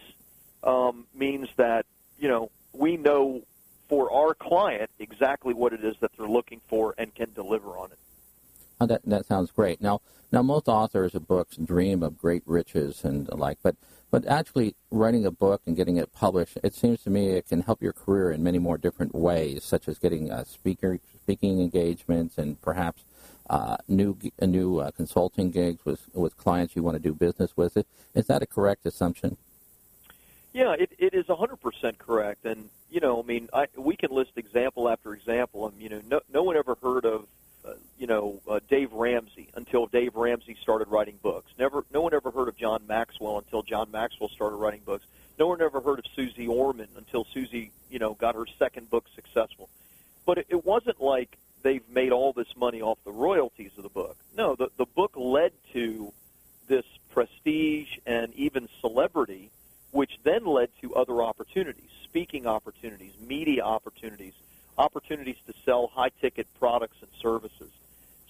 um, 0.62 1.06
means 1.14 1.48
that 1.56 1.86
you 2.18 2.28
know 2.28 2.50
we 2.72 2.96
know 2.96 3.42
for 3.88 4.12
our 4.12 4.34
client 4.34 4.90
exactly 4.98 5.54
what 5.54 5.72
it 5.72 5.84
is 5.84 5.96
that 6.00 6.10
they're 6.16 6.28
looking 6.28 6.60
for 6.68 6.94
and 6.98 7.14
can 7.14 7.32
deliver 7.34 7.78
on 7.78 7.90
it. 7.90 7.98
Oh, 8.80 8.86
that 8.86 9.02
that 9.04 9.26
sounds 9.26 9.50
great. 9.50 9.80
Now, 9.80 10.00
now 10.30 10.42
most 10.42 10.68
authors 10.68 11.14
of 11.14 11.26
books 11.26 11.56
dream 11.56 12.02
of 12.02 12.16
great 12.16 12.42
riches 12.46 13.04
and 13.04 13.26
the 13.26 13.36
like, 13.36 13.58
but 13.62 13.76
but 14.10 14.26
actually 14.26 14.74
writing 14.90 15.26
a 15.26 15.30
book 15.30 15.62
and 15.66 15.76
getting 15.76 15.96
it 15.96 16.12
published, 16.12 16.58
it 16.62 16.74
seems 16.74 17.02
to 17.02 17.10
me 17.10 17.30
it 17.30 17.48
can 17.48 17.62
help 17.62 17.82
your 17.82 17.92
career 17.92 18.30
in 18.30 18.42
many 18.42 18.58
more 18.58 18.78
different 18.78 19.14
ways, 19.14 19.64
such 19.64 19.88
as 19.88 19.98
getting 19.98 20.30
uh, 20.30 20.44
speaker 20.44 20.98
speaking 21.22 21.60
engagements 21.60 22.38
and 22.38 22.60
perhaps 22.62 23.02
uh, 23.50 23.76
new 23.88 24.16
new 24.40 24.78
uh, 24.78 24.90
consulting 24.92 25.50
gigs 25.50 25.84
with 25.84 26.08
with 26.14 26.36
clients 26.36 26.76
you 26.76 26.82
want 26.82 26.96
to 26.96 27.02
do 27.02 27.14
business 27.14 27.56
with. 27.56 27.76
Is 28.14 28.26
that 28.26 28.42
a 28.42 28.46
correct 28.46 28.86
assumption? 28.86 29.36
Yeah, 30.52 30.74
it, 30.78 30.90
it 30.98 31.14
is 31.14 31.26
100% 31.26 31.98
correct. 31.98 32.44
And, 32.44 32.68
you 32.90 33.00
know, 33.00 33.22
I 33.22 33.26
mean, 33.26 33.48
I, 33.52 33.66
we 33.76 33.96
can 33.96 34.10
list 34.10 34.32
example 34.36 34.88
after 34.88 35.12
example. 35.14 35.68
And, 35.68 35.80
you 35.80 35.88
know, 35.88 36.00
no, 36.08 36.20
no 36.32 36.42
one 36.42 36.56
ever 36.56 36.76
heard 36.82 37.04
of, 37.04 37.26
you 37.98 38.06
know, 38.06 38.40
uh, 38.48 38.60
Dave 38.68 38.92
Ramsey 38.92 39.48
until 39.54 39.86
Dave 39.86 40.14
Ramsey 40.14 40.56
started 40.60 40.88
writing 40.88 41.18
books. 41.22 41.50
Never, 41.58 41.84
no 41.92 42.00
one 42.00 42.14
ever 42.14 42.30
heard 42.30 42.48
of 42.48 42.56
John 42.56 42.82
Maxwell 42.86 43.38
until 43.38 43.62
John 43.62 43.90
Maxwell 43.90 44.28
started 44.28 44.56
writing 44.56 44.82
books. 44.84 45.04
No 45.38 45.46
one 45.48 45.62
ever 45.62 45.80
heard 45.80 45.98
of 45.98 46.04
Susie 46.14 46.48
Orman 46.48 46.88
until 46.96 47.24
Susie, 47.32 47.70
you 47.90 47.98
know, 47.98 48.14
got 48.14 48.34
her 48.34 48.46
second 48.58 48.90
book 48.90 49.06
successful. 49.14 49.68
But 50.26 50.38
it, 50.38 50.46
it 50.48 50.64
wasn't 50.64 51.00
like 51.00 51.36
they've 51.62 51.88
made 51.88 52.12
all 52.12 52.32
this 52.32 52.56
money 52.56 52.82
off 52.82 52.98
the 53.04 53.12
royalties 53.12 53.70
of 53.76 53.82
the 53.82 53.88
book. 53.88 54.16
No, 54.36 54.56
the, 54.56 54.70
the 54.76 54.86
book 54.86 55.12
led 55.16 55.52
to 55.72 56.12
this 56.66 56.84
prestige 57.10 57.88
and 58.06 58.34
even 58.34 58.68
celebrity 58.80 59.50
which 59.90 60.18
then 60.22 60.44
led 60.44 60.68
to 60.80 60.94
other 60.94 61.22
opportunities, 61.22 61.90
speaking 62.04 62.46
opportunities, 62.46 63.12
media 63.20 63.62
opportunities, 63.62 64.34
opportunities 64.76 65.36
to 65.46 65.54
sell 65.64 65.90
high 65.92 66.10
ticket 66.20 66.46
products 66.58 66.96
and 67.00 67.10
services. 67.20 67.70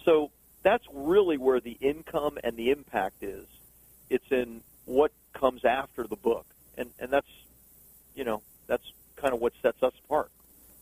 So 0.04 0.30
that's 0.62 0.84
really 0.92 1.36
where 1.36 1.60
the 1.60 1.76
income 1.80 2.38
and 2.44 2.56
the 2.56 2.70
impact 2.70 3.22
is. 3.22 3.46
It's 4.08 4.30
in 4.30 4.62
what 4.84 5.12
comes 5.34 5.64
after 5.64 6.06
the 6.06 6.16
book. 6.16 6.46
And 6.76 6.90
and 7.00 7.10
that's 7.10 7.28
you 8.14 8.24
know, 8.24 8.42
that's 8.66 8.92
kind 9.16 9.34
of 9.34 9.40
what 9.40 9.52
sets 9.60 9.82
us 9.82 9.92
apart. 10.04 10.30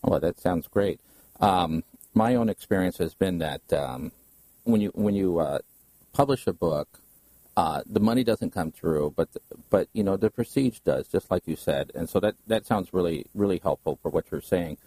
Well, 0.03 0.21
that 0.21 0.39
sounds 0.39 0.69
great. 0.69 1.01
Um, 1.41 1.83
my 2.15 2.35
own 2.35 2.49
experience 2.67 2.99
has 2.99 3.15
been 3.15 3.39
that 3.39 3.73
um, 3.73 4.11
when 4.65 4.81
you 4.81 4.91
when 4.97 5.15
you 5.15 5.39
uh, 5.39 5.61
publish 6.13 6.49
a 6.49 6.53
book, 6.53 6.99
uh, 7.57 7.81
the 7.87 8.01
money 8.01 8.25
doesn't 8.25 8.51
come 8.51 8.73
through, 8.73 9.15
but 9.17 9.29
but 9.71 9.87
you 9.93 10.03
know 10.03 10.17
the 10.17 10.31
prestige 10.31 10.81
does, 10.81 11.07
just 11.07 11.31
like 11.31 11.45
you 11.47 11.55
said, 11.55 11.93
and 11.95 12.09
so 12.09 12.19
that 12.19 12.35
that 12.49 12.67
sounds 12.67 12.93
really 12.93 13.25
really 13.35 13.61
helpful 13.63 14.01
for 14.03 14.11
what 14.11 14.25
you're 14.33 14.41
saying. 14.41 14.79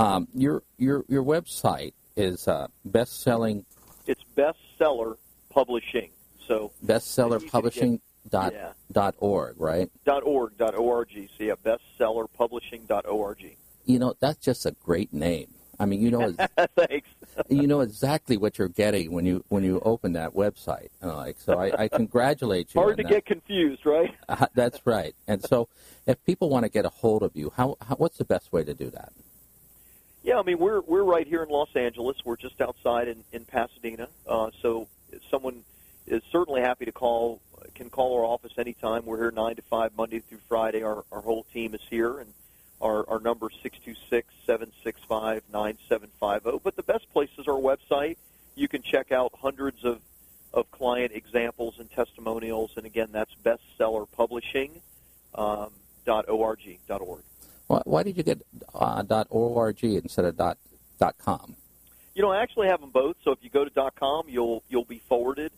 Um, 0.00 0.26
your 0.34 0.64
your 0.78 1.04
your 1.06 1.22
website 1.22 1.92
is 2.16 2.48
uh, 2.48 2.66
best 2.84 3.22
selling. 3.22 3.64
It's 4.08 4.24
bestseller 4.36 5.16
publishing. 5.48 6.10
So 6.48 6.72
bestsellerpublishing 6.84 8.00
dot 8.28 8.52
Yeah. 8.52 8.72
dot 8.90 9.14
org, 9.18 9.54
right? 9.60 9.88
dot 10.04 10.24
org 10.24 10.56
dot 10.58 10.74
org. 10.74 11.10
So 11.14 11.44
yeah, 11.44 11.54
bestsellerpublishing 11.64 12.88
dot 12.88 13.06
org. 13.06 13.44
You 13.84 14.00
know 14.00 14.14
that's 14.18 14.44
just 14.44 14.66
a 14.66 14.72
great 14.72 15.12
name. 15.12 15.54
I 15.80 15.86
mean, 15.86 16.00
you 16.00 16.10
know, 16.10 16.32
Thanks. 16.76 17.08
you 17.48 17.66
know 17.66 17.80
exactly 17.80 18.36
what 18.36 18.58
you're 18.58 18.68
getting 18.68 19.12
when 19.12 19.24
you 19.26 19.44
when 19.48 19.62
you 19.62 19.80
open 19.84 20.12
that 20.14 20.34
website. 20.34 20.88
Uh, 21.02 21.16
Like, 21.16 21.36
so 21.38 21.58
I, 21.58 21.84
I 21.84 21.88
congratulate 22.00 22.74
you. 22.74 22.80
Hard 22.80 22.96
to 22.96 23.02
that. 23.04 23.08
get 23.08 23.26
confused, 23.26 23.86
right? 23.86 24.14
Uh, 24.28 24.46
that's 24.54 24.84
right. 24.86 25.14
And 25.26 25.42
so, 25.42 25.68
if 26.06 26.22
people 26.24 26.48
want 26.48 26.64
to 26.64 26.68
get 26.68 26.84
a 26.84 26.88
hold 26.88 27.22
of 27.22 27.32
you, 27.34 27.52
how, 27.56 27.76
how 27.80 27.94
what's 27.96 28.18
the 28.18 28.24
best 28.24 28.52
way 28.52 28.64
to 28.64 28.74
do 28.74 28.90
that? 28.90 29.12
Yeah, 30.24 30.38
I 30.38 30.42
mean 30.42 30.58
we're 30.58 30.80
we're 30.80 31.04
right 31.04 31.26
here 31.26 31.42
in 31.42 31.48
Los 31.48 31.74
Angeles. 31.74 32.16
We're 32.24 32.36
just 32.36 32.60
outside 32.60 33.08
in 33.08 33.24
in 33.32 33.44
Pasadena. 33.44 34.08
Uh, 34.26 34.50
so 34.60 34.88
someone 35.30 35.62
is 36.06 36.22
certainly 36.32 36.60
happy 36.60 36.84
to 36.86 36.92
call 36.92 37.40
can 37.74 37.88
call 37.88 38.16
our 38.18 38.24
office 38.24 38.52
anytime. 38.58 39.06
We're 39.06 39.18
here 39.18 39.30
nine 39.30 39.56
to 39.56 39.62
five 39.62 39.92
Monday 39.96 40.18
through 40.18 40.40
Friday. 40.48 40.82
Our 40.82 41.04
our 41.12 41.20
whole 41.20 41.44
team 41.54 41.74
is 41.74 41.80
here, 41.88 42.18
and 42.18 42.32
our 42.80 43.08
our 43.08 43.20
number 43.20 43.48
six 43.62 43.78
two 43.84 43.94
six 44.08 44.32
seven 44.46 44.72
six 44.84 45.00
five 45.08 45.42
nine 45.52 45.78
seven 45.88 46.08
five 46.20 46.42
zero. 46.42 46.60
But 46.62 46.76
the 46.76 46.82
best 46.82 47.10
place 47.12 47.30
is 47.38 47.46
our 47.48 47.60
website. 47.60 48.16
You 48.54 48.68
can 48.68 48.82
check 48.82 49.12
out 49.12 49.32
hundreds 49.40 49.84
of 49.84 50.00
of 50.54 50.70
client 50.70 51.12
examples 51.14 51.74
and 51.78 51.90
testimonials, 51.90 52.72
and 52.76 52.86
again, 52.86 53.08
that's 53.12 53.34
bestsellerpublishing 53.44 54.70
um, 55.34 55.70
dot 56.04 56.28
org 56.28 56.60
dot 56.86 57.00
org. 57.00 57.22
Why, 57.66 57.82
why 57.84 58.02
did 58.02 58.16
you 58.16 58.22
get 58.22 58.42
uh, 58.74 59.24
.org 59.28 59.84
instead 59.84 60.24
of 60.24 60.36
dot, 60.36 60.56
dot 60.98 61.16
.com? 61.18 61.54
You 62.14 62.22
know, 62.22 62.30
I 62.32 62.42
actually 62.42 62.68
have 62.68 62.80
them 62.80 62.90
both. 62.90 63.16
So 63.22 63.32
if 63.32 63.38
you 63.42 63.50
go 63.50 63.64
to 63.64 63.90
.com, 63.98 64.24
you'll 64.28 64.62
you'll 64.68 64.84
be 64.84 65.02
forwarded. 65.08 65.52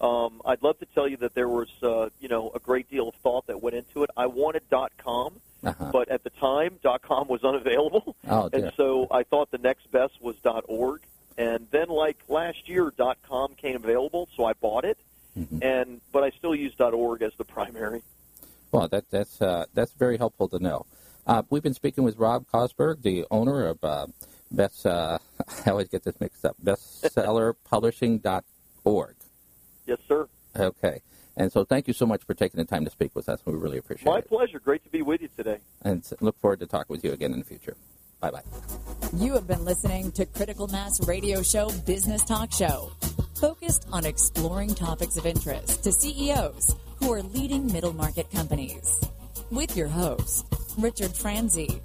Um, 0.00 0.40
I'd 0.46 0.62
love 0.62 0.78
to 0.78 0.86
tell 0.86 1.06
you 1.06 1.18
that 1.18 1.34
there 1.34 1.48
was 1.48 1.68
uh, 1.82 2.08
you 2.20 2.28
know 2.28 2.50
a 2.54 2.58
great 2.58 2.88
deal 2.90 3.08
of 3.08 3.14
thought 3.16 3.46
that 3.48 3.60
went 3.62 3.76
into 3.76 4.02
it. 4.02 4.08
I 4.16 4.24
wanted 4.26 4.62
.com, 4.98 5.34
Uh-huh. 5.62 5.90
but 5.92 6.08
at 6.08 6.24
the 6.24 6.30
time 6.30 6.78
.com 7.02 7.28
was 7.28 7.44
unavailable, 7.50 8.16
Oh, 8.28 8.48
and 8.52 8.72
so 8.76 9.06
I 9.10 9.22
thought 9.24 9.50
the 9.50 9.58
next 9.58 9.90
best 9.92 10.14
was 10.22 10.36
.org. 10.68 11.02
And 11.38 11.66
then 11.70 11.88
like 11.88 12.18
last 12.28 12.68
year, 12.68 12.92
.com 13.28 13.54
came 13.56 13.76
available, 13.76 14.28
so 14.36 14.44
I 14.46 14.52
bought 14.54 14.84
it. 14.84 14.98
Mhm. 15.38 15.62
And 15.62 16.00
but 16.12 16.24
I 16.24 16.30
still 16.30 16.54
use 16.54 16.72
.org 16.80 17.22
as 17.22 17.32
the 17.36 17.44
primary. 17.44 18.02
Well, 18.72 18.88
that, 18.88 19.04
that's 19.10 19.40
uh, 19.42 19.66
that's 19.74 19.92
very 19.92 20.16
helpful 20.18 20.48
to 20.48 20.58
know. 20.58 20.86
Uh, 21.26 21.42
we've 21.50 21.62
been 21.62 21.74
speaking 21.74 22.02
with 22.04 22.16
Rob 22.16 22.46
Kosberg, 22.52 23.02
the 23.02 23.26
owner 23.30 23.66
of 23.66 23.82
uh, 23.84 24.06
Best. 24.50 24.86
Uh, 24.86 25.18
I 25.66 25.70
always 25.70 25.88
get 25.88 26.02
this 26.04 26.18
mixed 26.20 26.44
up. 26.44 26.56
Bestsellerpublishing.org. 26.64 29.14
Yes, 29.90 29.98
sir. 30.06 30.28
Okay. 30.56 31.02
And 31.36 31.50
so, 31.50 31.64
thank 31.64 31.88
you 31.88 31.94
so 31.94 32.06
much 32.06 32.22
for 32.22 32.32
taking 32.32 32.58
the 32.58 32.64
time 32.64 32.84
to 32.84 32.90
speak 32.92 33.16
with 33.16 33.28
us. 33.28 33.40
We 33.44 33.54
really 33.54 33.78
appreciate 33.78 34.06
My 34.06 34.18
it. 34.18 34.30
My 34.30 34.36
pleasure. 34.36 34.60
Great 34.60 34.84
to 34.84 34.90
be 34.90 35.02
with 35.02 35.20
you 35.20 35.28
today. 35.36 35.58
And 35.82 36.08
look 36.20 36.38
forward 36.40 36.60
to 36.60 36.66
talking 36.66 36.94
with 36.94 37.04
you 37.04 37.12
again 37.12 37.32
in 37.32 37.40
the 37.40 37.44
future. 37.44 37.76
Bye 38.20 38.30
bye. 38.30 38.42
You 39.16 39.32
have 39.32 39.48
been 39.48 39.64
listening 39.64 40.12
to 40.12 40.26
Critical 40.26 40.68
Mass 40.68 41.04
Radio 41.08 41.42
Show 41.42 41.70
Business 41.86 42.24
Talk 42.24 42.52
Show, 42.52 42.92
focused 43.40 43.88
on 43.90 44.06
exploring 44.06 44.76
topics 44.76 45.16
of 45.16 45.26
interest 45.26 45.82
to 45.82 45.90
CEOs 45.90 46.76
who 47.00 47.12
are 47.12 47.22
leading 47.22 47.66
middle 47.72 47.92
market 47.92 48.30
companies. 48.30 49.00
With 49.50 49.76
your 49.76 49.88
host, 49.88 50.46
Richard 50.78 51.16
Franzi. 51.16 51.82